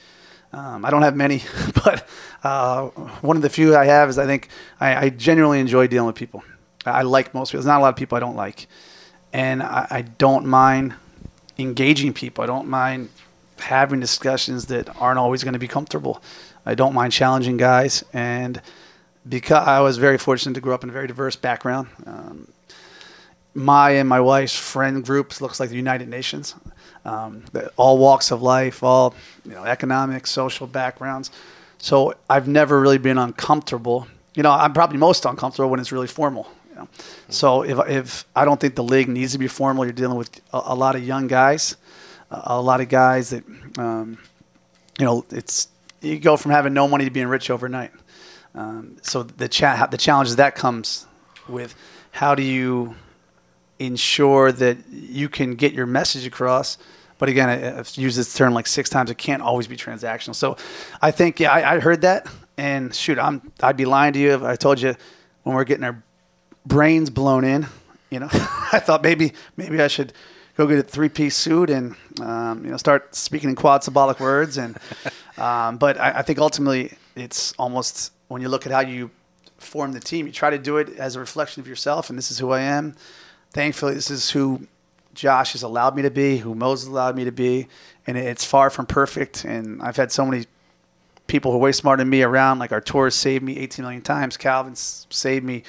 [0.52, 1.44] um, I don't have many,
[1.84, 2.06] but
[2.42, 2.88] uh,
[3.20, 4.48] one of the few I have is I think
[4.80, 6.42] I, I genuinely enjoy dealing with people.
[6.84, 7.60] I like most people.
[7.60, 8.66] There's not a lot of people I don't like,
[9.32, 10.94] and I, I don't mind
[11.58, 12.42] engaging people.
[12.44, 13.10] I don't mind
[13.58, 16.22] having discussions that aren't always going to be comfortable.
[16.66, 18.60] I don't mind challenging guys, and
[19.28, 21.88] because I was very fortunate to grow up in a very diverse background.
[22.06, 22.48] Um,
[23.54, 26.54] my and my wife's friend group looks like the United Nations.
[27.04, 27.44] Um,
[27.76, 29.14] all walks of life, all
[29.44, 31.30] you know, economic, social backgrounds.
[31.78, 34.06] So I've never really been uncomfortable.
[34.34, 36.48] You know, I'm probably most uncomfortable when it's really formal.
[36.82, 37.04] You know?
[37.28, 40.40] So if, if I don't think the league needs to be formal, you're dealing with
[40.52, 41.76] a, a lot of young guys,
[42.30, 43.44] a, a lot of guys that,
[43.78, 44.18] um,
[44.98, 45.68] you know, it's
[46.00, 47.92] you go from having no money to being rich overnight.
[48.54, 51.06] Um, so the cha- the challenge that comes
[51.48, 51.74] with
[52.10, 52.94] how do you
[53.78, 56.78] ensure that you can get your message across.
[57.18, 59.10] But again, I, have used this term like six times.
[59.10, 60.34] It can't always be transactional.
[60.34, 60.56] So
[61.00, 62.26] I think, yeah, I, I heard that.
[62.56, 64.94] And shoot, I'm, I'd be lying to you if I told you
[65.42, 66.02] when we're getting our
[66.66, 67.66] brains blown in,
[68.10, 70.12] you know, I thought maybe, maybe I should
[70.56, 74.20] go get a three piece suit and, um, you know, start speaking in quad symbolic
[74.20, 74.58] words.
[74.58, 74.78] And,
[75.38, 79.10] um, but I, I think ultimately it's almost when you look at how you
[79.58, 82.10] form the team, you try to do it as a reflection of yourself.
[82.10, 82.94] And this is who I am
[83.52, 84.66] thankfully, this is who
[85.14, 87.68] Josh has allowed me to be, who Moses allowed me to be,
[88.06, 89.44] and it's far from perfect.
[89.44, 90.46] And I've had so many
[91.26, 92.58] people who are way smarter than me around.
[92.58, 94.36] Like Artur saved me 18 million times.
[94.36, 95.62] Calvin saved me.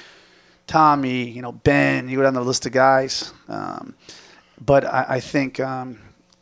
[0.66, 2.08] Tommy, you know, Ben.
[2.08, 3.32] You go down the list of guys.
[3.48, 3.94] Um,
[4.60, 6.00] but I, I think um,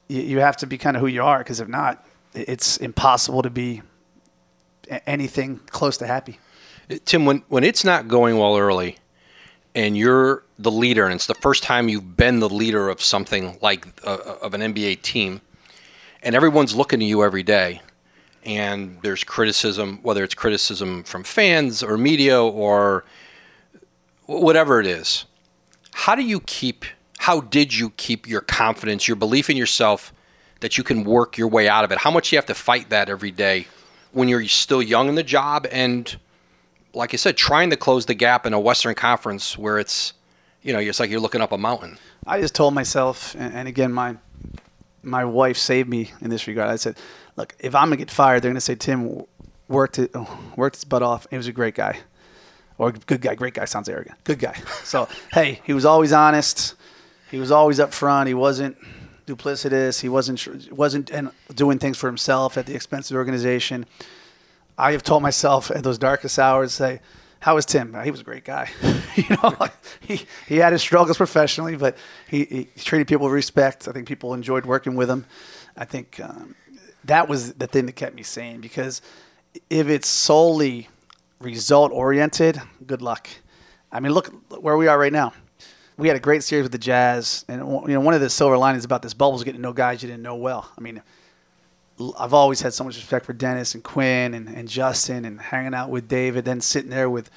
[0.09, 3.43] you, you, have to be kind of who you are, because if not, it's impossible
[3.43, 3.83] to be
[5.07, 6.39] anything close to happy.
[7.05, 8.99] Tim, when when it's not going well early,
[9.75, 13.59] and you're the leader, and it's the first time you've been the leader of something
[13.63, 15.41] like uh, of an NBA team,
[16.23, 17.81] and everyone's looking to you every day,
[18.45, 23.05] and there's criticism, whether it's criticism from fans or media or
[24.27, 25.25] whatever it is.
[25.93, 26.85] How do you keep?
[27.19, 30.13] How did you keep your confidence, your belief in yourself,
[30.61, 31.99] that you can work your way out of it?
[31.99, 33.67] How much you have to fight that every day
[34.13, 36.19] when you're still young in the job and
[36.95, 40.13] like I said, trying to close the gap in a Western Conference where it's,
[40.63, 41.99] you know, it's like you're looking up a mountain.
[42.27, 44.17] I just told myself, and again, my
[45.03, 46.69] my wife saved me in this regard.
[46.71, 46.97] I said,
[47.37, 49.25] look, if I'm gonna get fired, they're gonna say Tim
[49.69, 50.15] worked it,
[50.57, 51.27] worked his butt off.
[51.31, 52.01] He was a great guy,
[52.79, 53.35] or good guy.
[53.35, 54.17] Great guy sounds arrogant.
[54.25, 54.55] Good guy.
[54.85, 56.75] So hey, he was always honest.
[57.31, 58.29] He was always up front.
[58.29, 58.77] He wasn't
[59.27, 60.01] duplicitous.
[60.01, 63.87] He wasn't wasn't and doing things for himself at the expense of the organization.
[64.79, 67.01] I have told myself at those darkest hours, say,
[67.43, 67.95] how was Tim?
[68.05, 68.71] He was a great guy.
[69.17, 71.97] you know, like he, he had his struggles professionally, but
[72.29, 73.89] he, he, treated people with respect.
[73.89, 75.27] I think people enjoyed working with him.
[75.77, 76.55] I think um,
[77.05, 79.03] that was the thing that kept me sane because
[79.69, 80.89] if it's solely
[81.43, 83.29] result oriented, good luck.
[83.91, 85.33] I mean, look where we are right now.
[85.99, 88.57] We had a great series with the Jazz, and you know one of the silver
[88.57, 90.71] linings about this bubble is getting to know guys you didn't know well.
[90.77, 91.03] I mean,
[92.19, 95.75] I've always had so much respect for Dennis and Quin and, and Justin and hanging
[95.75, 97.31] out with David, then sitting there with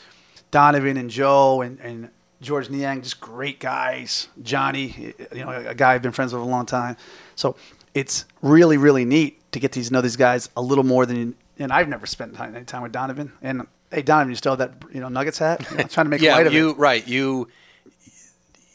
[0.51, 2.09] Donovan and Joe and, and
[2.41, 4.29] Georges Niang, just great guys.
[4.41, 6.95] Johnny, you know, a guy I've been friends with a long time.
[7.35, 7.55] So
[7.93, 11.71] it's really, really neat to get to know these guys a little more than, and
[11.71, 13.33] I've never spent any time with Donovan.
[13.41, 15.59] And hey, Donovan, you still have that, you know, Nuggets hat?
[15.71, 16.77] Know, trying to make yeah, light of you, it.
[16.77, 17.07] Right.
[17.07, 17.47] You,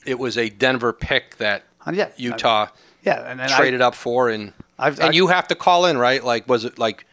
[0.06, 2.68] it was a Denver pick that uh, yeah, Utah I,
[3.02, 5.86] yeah, and, and traded I, up for and– I've, and I've, you have to call
[5.86, 6.24] in, right?
[6.24, 7.06] Like, was it like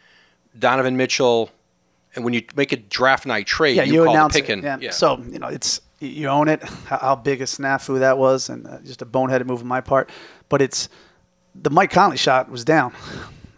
[0.58, 1.50] Donovan Mitchell?
[2.16, 4.48] And when you make a draft night trade, yeah, you, you announce it.
[4.48, 4.78] Yeah.
[4.80, 4.90] yeah.
[4.90, 6.62] So you know, it's you own it.
[6.62, 9.82] How, how big a snafu that was, and uh, just a boneheaded move on my
[9.82, 10.10] part.
[10.48, 10.88] But it's
[11.54, 12.94] the Mike Conley shot was down.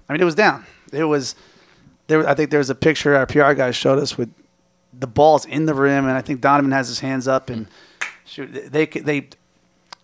[0.08, 0.66] I mean, it was down.
[0.92, 1.36] It was
[2.10, 2.28] there.
[2.28, 4.32] I think there was a picture our PR guys showed us with
[4.92, 7.66] the balls in the rim, and I think Donovan has his hands up, and
[8.26, 9.28] shoot, they they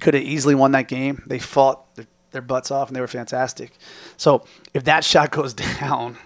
[0.00, 1.22] could have easily won that game.
[1.26, 1.84] They fought
[2.30, 3.72] their butts off, and they were fantastic.
[4.16, 6.16] So if that shot goes down,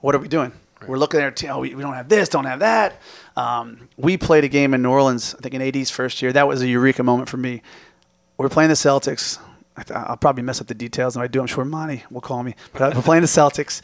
[0.00, 0.52] what are we doing?
[0.86, 3.00] We're looking at oh, we, we don't have this, don't have that.
[3.36, 6.32] Um, we played a game in New Orleans, I think in AD's first year.
[6.32, 7.62] That was a eureka moment for me.
[8.38, 9.38] We are playing the Celtics.
[9.76, 11.40] I will probably mess up the details, and I do.
[11.40, 12.54] I'm sure Monty will call me.
[12.72, 13.82] But we're playing the Celtics,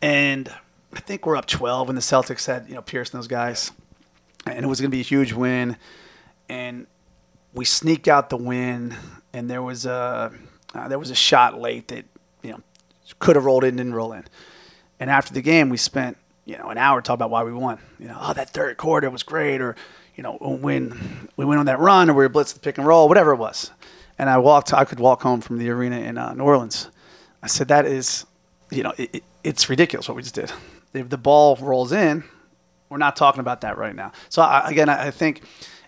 [0.00, 0.48] and
[0.92, 3.72] I think we're up 12, when the Celtics had you know Pierce and those guys,
[4.46, 5.76] and it was going to be a huge win.
[6.48, 6.86] And
[7.52, 8.96] we sneak out the win,
[9.32, 10.32] and there was a
[10.74, 12.04] uh, there was a shot late that
[12.42, 12.60] you know
[13.18, 14.24] could have rolled in, didn't roll in.
[15.00, 17.78] And after the game, we spent you know an hour talking about why we won.
[17.98, 19.76] You know, oh that third quarter was great, or
[20.16, 22.86] you know when we went on that run, or we were blitzed the pick and
[22.86, 23.70] roll, whatever it was.
[24.18, 24.72] And I walked.
[24.72, 26.88] I could walk home from the arena in uh, New Orleans.
[27.42, 28.26] I said that is,
[28.70, 30.50] you know, it, it, it's ridiculous what we just did.
[30.92, 32.24] If the ball rolls in,
[32.88, 34.12] we're not talking about that right now.
[34.28, 35.42] So I, again, I, think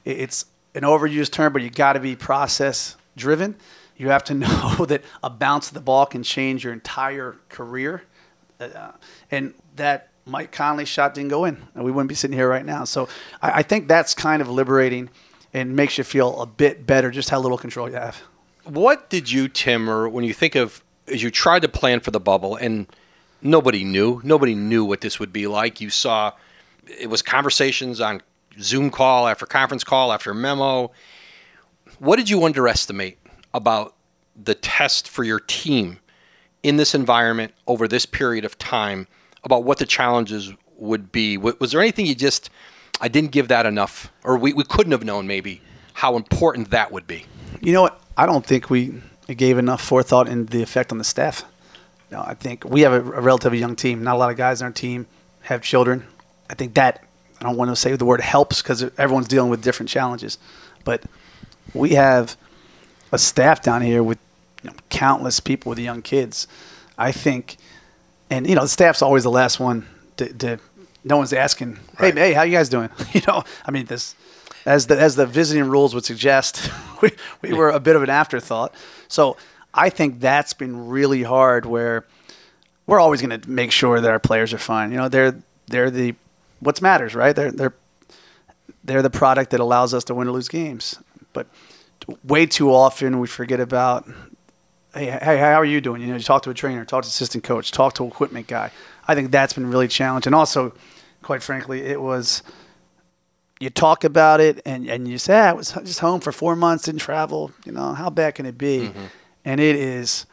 [0.05, 0.45] it's
[0.75, 3.57] an overused term, but you got to be process driven.
[3.97, 8.03] You have to know that a bounce of the ball can change your entire career.
[8.59, 8.93] Uh,
[9.31, 12.65] and that Mike Conley shot didn't go in, and we wouldn't be sitting here right
[12.65, 12.85] now.
[12.85, 13.09] So
[13.41, 15.09] I, I think that's kind of liberating.
[15.53, 18.23] and makes you feel a bit better just how little control you have.
[18.65, 22.11] What did you, Tim, or when you think of as you tried to plan for
[22.11, 22.87] the bubble and
[23.43, 25.81] nobody knew, nobody knew what this would be like.
[25.81, 26.33] You saw
[26.87, 28.23] it was conversations on
[28.61, 30.91] Zoom call after conference call after memo.
[31.99, 33.19] What did you underestimate
[33.55, 33.95] about
[34.43, 35.99] the test for your team
[36.63, 39.07] in this environment over this period of time
[39.45, 41.37] about what the challenges would be?
[41.37, 42.51] Was there anything you just,
[43.01, 45.61] I didn't give that enough, or we, we couldn't have known maybe
[45.95, 47.27] how important that would be?
[47.61, 48.01] You know what?
[48.17, 48.95] I don't think we
[49.29, 51.45] gave enough forethought in the effect on the staff.
[52.11, 54.03] No, I think we have a, a relatively young team.
[54.03, 55.07] Not a lot of guys on our team
[55.43, 56.07] have children.
[56.49, 57.05] I think that
[57.41, 60.39] I don't want to say the word helps because everyone's dealing with different challenges,
[60.85, 61.05] but
[61.73, 62.37] we have
[63.13, 64.19] a staff down here with
[64.63, 66.47] you know, countless people with young kids.
[66.99, 67.57] I think,
[68.29, 69.87] and you know, the staff's always the last one
[70.17, 70.33] to.
[70.35, 70.59] to
[71.03, 72.15] no one's asking, "Hey, right.
[72.15, 74.15] hey, how you guys doing?" you know, I mean, this
[74.67, 78.11] as the as the visiting rules would suggest, we we were a bit of an
[78.11, 78.75] afterthought.
[79.09, 79.39] So
[79.73, 81.65] I think that's been really hard.
[81.67, 82.07] Where
[82.87, 84.91] we're always going to make sure that our players are fine.
[84.91, 86.15] You know, they're they're the
[86.61, 87.35] what matters, right?
[87.35, 87.75] They're they're
[88.85, 90.99] they're the product that allows us to win or lose games.
[91.33, 91.47] But
[92.25, 94.09] way too often we forget about
[94.95, 96.01] hey, hey, how are you doing?
[96.01, 98.71] You know, you talk to a trainer, talk to assistant coach, talk to equipment guy.
[99.07, 100.35] I think that's been really challenging.
[100.35, 100.75] Also,
[101.23, 102.43] quite frankly, it was
[103.61, 106.57] you talk about it and, and you say, ah, I was just home for four
[106.57, 107.53] months, didn't travel.
[107.65, 108.89] You know, how bad can it be?
[108.89, 109.05] Mm-hmm.
[109.45, 110.27] And it is,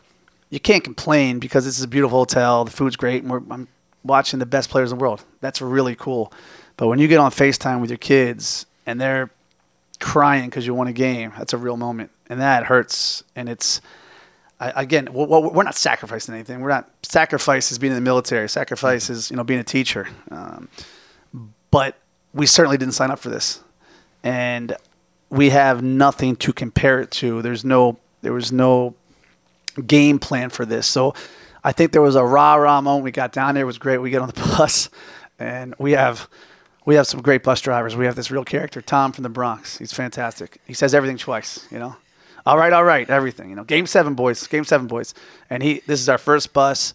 [0.50, 3.68] you can't complain because this is a beautiful hotel, the food's great, and we're, I'm
[4.04, 5.24] watching the best players in the world.
[5.42, 6.32] That's really cool.
[6.76, 9.30] But when you get on FaceTime with your kids and they're
[10.00, 12.12] crying because you won a game, that's a real moment.
[12.30, 13.24] And that hurts.
[13.36, 13.82] And it's,
[14.60, 16.62] I, again, we're not sacrificing anything.
[16.62, 20.08] We're not, sacrifice is being in the military, sacrifice is, you know, being a teacher.
[20.32, 20.70] Um,
[21.72, 21.98] but
[22.34, 23.62] we certainly didn't sign up for this.
[24.24, 24.76] And
[25.30, 27.42] we have nothing to compare it to.
[27.42, 28.96] There's no, there was no
[29.86, 30.88] game plan for this.
[30.88, 31.14] So
[31.64, 33.04] I think there was a rah rah moment.
[33.04, 34.00] We got down there, it was great.
[34.00, 34.90] We get on the bus,
[35.40, 36.30] and we have
[36.86, 37.96] we have some great bus drivers.
[37.96, 39.78] We have this real character, Tom from the Bronx.
[39.78, 40.62] He's fantastic.
[40.66, 41.98] He says everything twice, you know.
[42.46, 43.66] All right, all right, everything, you know.
[43.66, 44.48] Game seven, boys.
[44.48, 45.14] Game seven, boys.
[45.50, 46.94] And he, this is our first bus,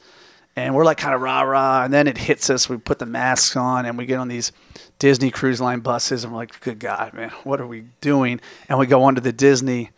[0.56, 2.70] and we're like kind of rah rah, and then it hits us.
[2.70, 4.50] We put the masks on, and we get on these
[4.98, 8.40] Disney Cruise Line buses, and we're like, good God, man, what are we doing?
[8.70, 9.90] And we go onto the Disney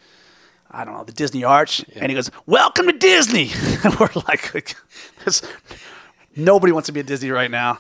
[0.75, 2.01] I don't know, the Disney Arch, yeah.
[2.03, 3.51] and he goes, "Welcome to Disney,"
[3.85, 4.77] and we're like,
[6.37, 7.79] nobody wants to be at Disney right now,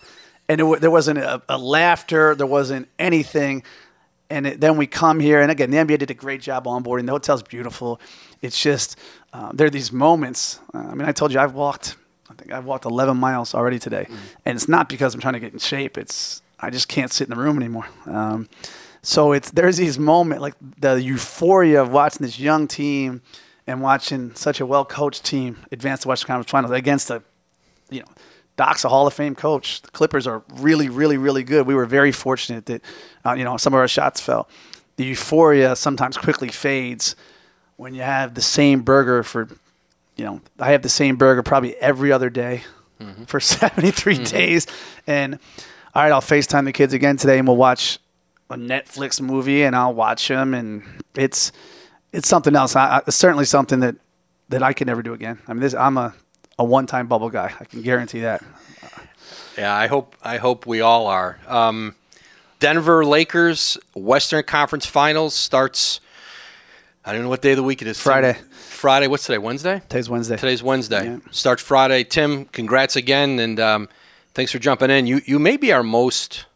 [0.48, 3.64] and it, there wasn't a, a, laughter, there wasn't anything,
[4.30, 7.06] and it, then we come here, and again, the NBA did a great job onboarding.
[7.06, 8.00] The hotel's beautiful.
[8.42, 8.96] It's just
[9.32, 10.60] uh, there are these moments.
[10.72, 11.96] Uh, I mean, I told you I've walked.
[12.30, 14.16] I think I've walked 11 miles already today, mm-hmm.
[14.44, 15.98] and it's not because I'm trying to get in shape.
[15.98, 17.88] It's I just can't sit in the room anymore.
[18.06, 18.48] Um,
[19.04, 23.20] so it's there's these moments like the euphoria of watching this young team
[23.66, 27.22] and watching such a well coached team advance to Western Conference Finals against a,
[27.90, 28.08] you know,
[28.56, 29.82] Doc's a Hall of Fame coach.
[29.82, 31.66] The Clippers are really, really, really good.
[31.66, 32.82] We were very fortunate that,
[33.24, 34.48] uh, you know, some of our shots fell.
[34.96, 37.16] The euphoria sometimes quickly fades
[37.76, 39.48] when you have the same burger for,
[40.16, 42.62] you know, I have the same burger probably every other day
[43.00, 43.24] mm-hmm.
[43.24, 44.24] for 73 mm-hmm.
[44.24, 44.66] days.
[45.06, 45.34] And
[45.94, 47.98] all right, I'll FaceTime the kids again today and we'll watch
[48.50, 50.82] a Netflix movie and I'll watch them, and
[51.14, 51.52] it's
[52.12, 52.76] it's something else.
[52.76, 53.96] I, I, certainly something that
[54.48, 55.38] that I can never do again.
[55.48, 56.14] I mean, this I'm a
[56.58, 57.52] a one time bubble guy.
[57.58, 58.42] I can guarantee that.
[59.56, 61.38] Yeah, I hope I hope we all are.
[61.46, 61.94] Um,
[62.60, 66.00] Denver Lakers Western Conference Finals starts.
[67.04, 68.00] I don't know what day of the week it is.
[68.00, 68.38] Friday.
[68.50, 69.06] Friday.
[69.06, 69.38] What's today?
[69.38, 69.82] Wednesday.
[69.88, 70.36] Today's Wednesday.
[70.36, 71.04] Today's Wednesday.
[71.04, 71.18] Yeah.
[71.30, 72.02] Starts Friday.
[72.04, 73.88] Tim, congrats again, and um,
[74.32, 75.06] thanks for jumping in.
[75.06, 76.46] You you may be our most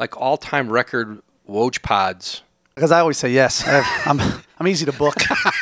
[0.00, 2.42] like all time record Woj pods?
[2.74, 3.64] Because I always say yes.
[3.66, 5.16] I am I'm, I'm easy to book,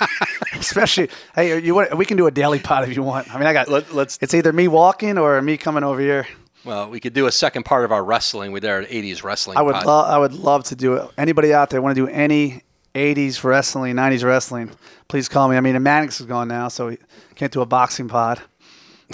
[0.55, 1.11] especially.
[1.35, 1.95] Hey, you want?
[1.99, 3.35] We can do a daily pod if you want.
[3.35, 3.69] I mean, I got.
[3.69, 6.27] Let, us It's either me walking or me coming over here.
[6.65, 9.59] Well, we could do a second part of our wrestling We with our '80s wrestling.
[9.59, 9.85] I would.
[9.85, 11.11] Lo- I would love to do it.
[11.19, 12.63] Anybody out there want to do any
[12.95, 14.71] '80s wrestling, '90s wrestling?
[15.09, 15.57] Please call me.
[15.57, 16.99] I mean, Mannix is gone now, so we
[17.35, 18.41] can't do a boxing pod.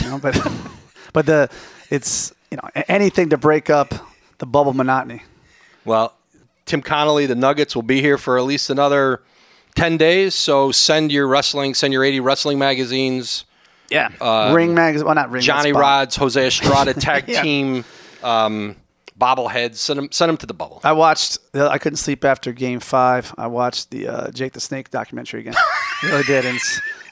[0.01, 0.37] You know, but
[1.15, 1.49] but the
[1.91, 3.95] it's you know anything to break up
[4.45, 5.23] the bubble monotony.
[5.87, 6.15] Well,
[6.67, 9.23] Tim Connelly, the Nuggets will be here for at least another
[9.75, 10.35] 10 days.
[10.35, 13.47] So send your wrestling, send your 80 wrestling magazines.
[13.91, 14.11] Yeah.
[14.21, 15.07] Um, ring magazine.
[15.07, 15.43] Well, not ring.
[15.43, 17.43] Johnny Rodz, Jose Estrada tag yeah.
[17.43, 17.87] team.
[18.23, 18.77] Um,
[19.19, 19.77] bobbleheads.
[19.77, 20.81] Send them, send them to the bubble.
[20.85, 21.39] I watched.
[21.55, 23.35] I couldn't sleep after Game Five.
[23.39, 25.55] I watched the uh, Jake the Snake documentary again.
[26.03, 26.45] really did.
[26.45, 26.59] And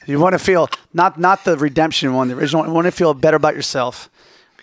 [0.05, 2.65] you want to feel not not the redemption one, the original.
[2.65, 4.09] You want to feel better about yourself,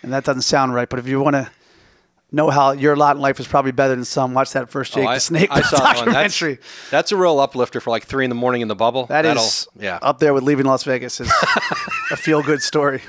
[0.03, 0.87] and that doesn't sound right.
[0.89, 1.49] But if you want to
[2.31, 4.33] know how your lot in life is probably better than some.
[4.33, 5.83] Watch that first Jake Oh, I, the Snake I saw that.
[5.83, 6.59] That's, documentary.
[6.89, 9.05] that's a real uplifter for like three in the morning in the bubble.
[9.07, 9.99] That That'll- is yeah.
[10.01, 11.31] up there with leaving Las Vegas is
[12.11, 13.01] a feel good story.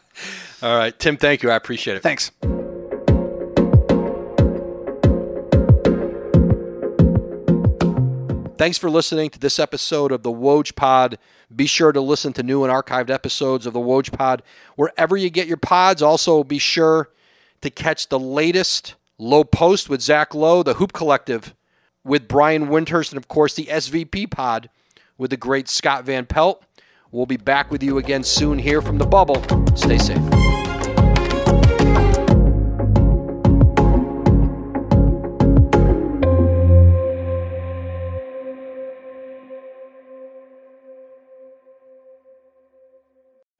[0.62, 1.16] All right, Tim.
[1.16, 1.50] Thank you.
[1.50, 2.02] I appreciate it.
[2.02, 2.30] Thanks.
[8.56, 11.18] Thanks for listening to this episode of the Woj Pod.
[11.54, 14.42] Be sure to listen to new and archived episodes of the Woj Pod
[14.76, 16.00] wherever you get your pods.
[16.02, 17.10] Also, be sure
[17.64, 21.54] to catch the latest Low Post with Zach Lowe, the Hoop Collective
[22.04, 24.68] with Brian Windhorst, and of course the SVP Pod
[25.16, 26.62] with the great Scott Van Pelt.
[27.10, 29.42] We'll be back with you again soon here from the bubble.
[29.76, 30.43] Stay safe.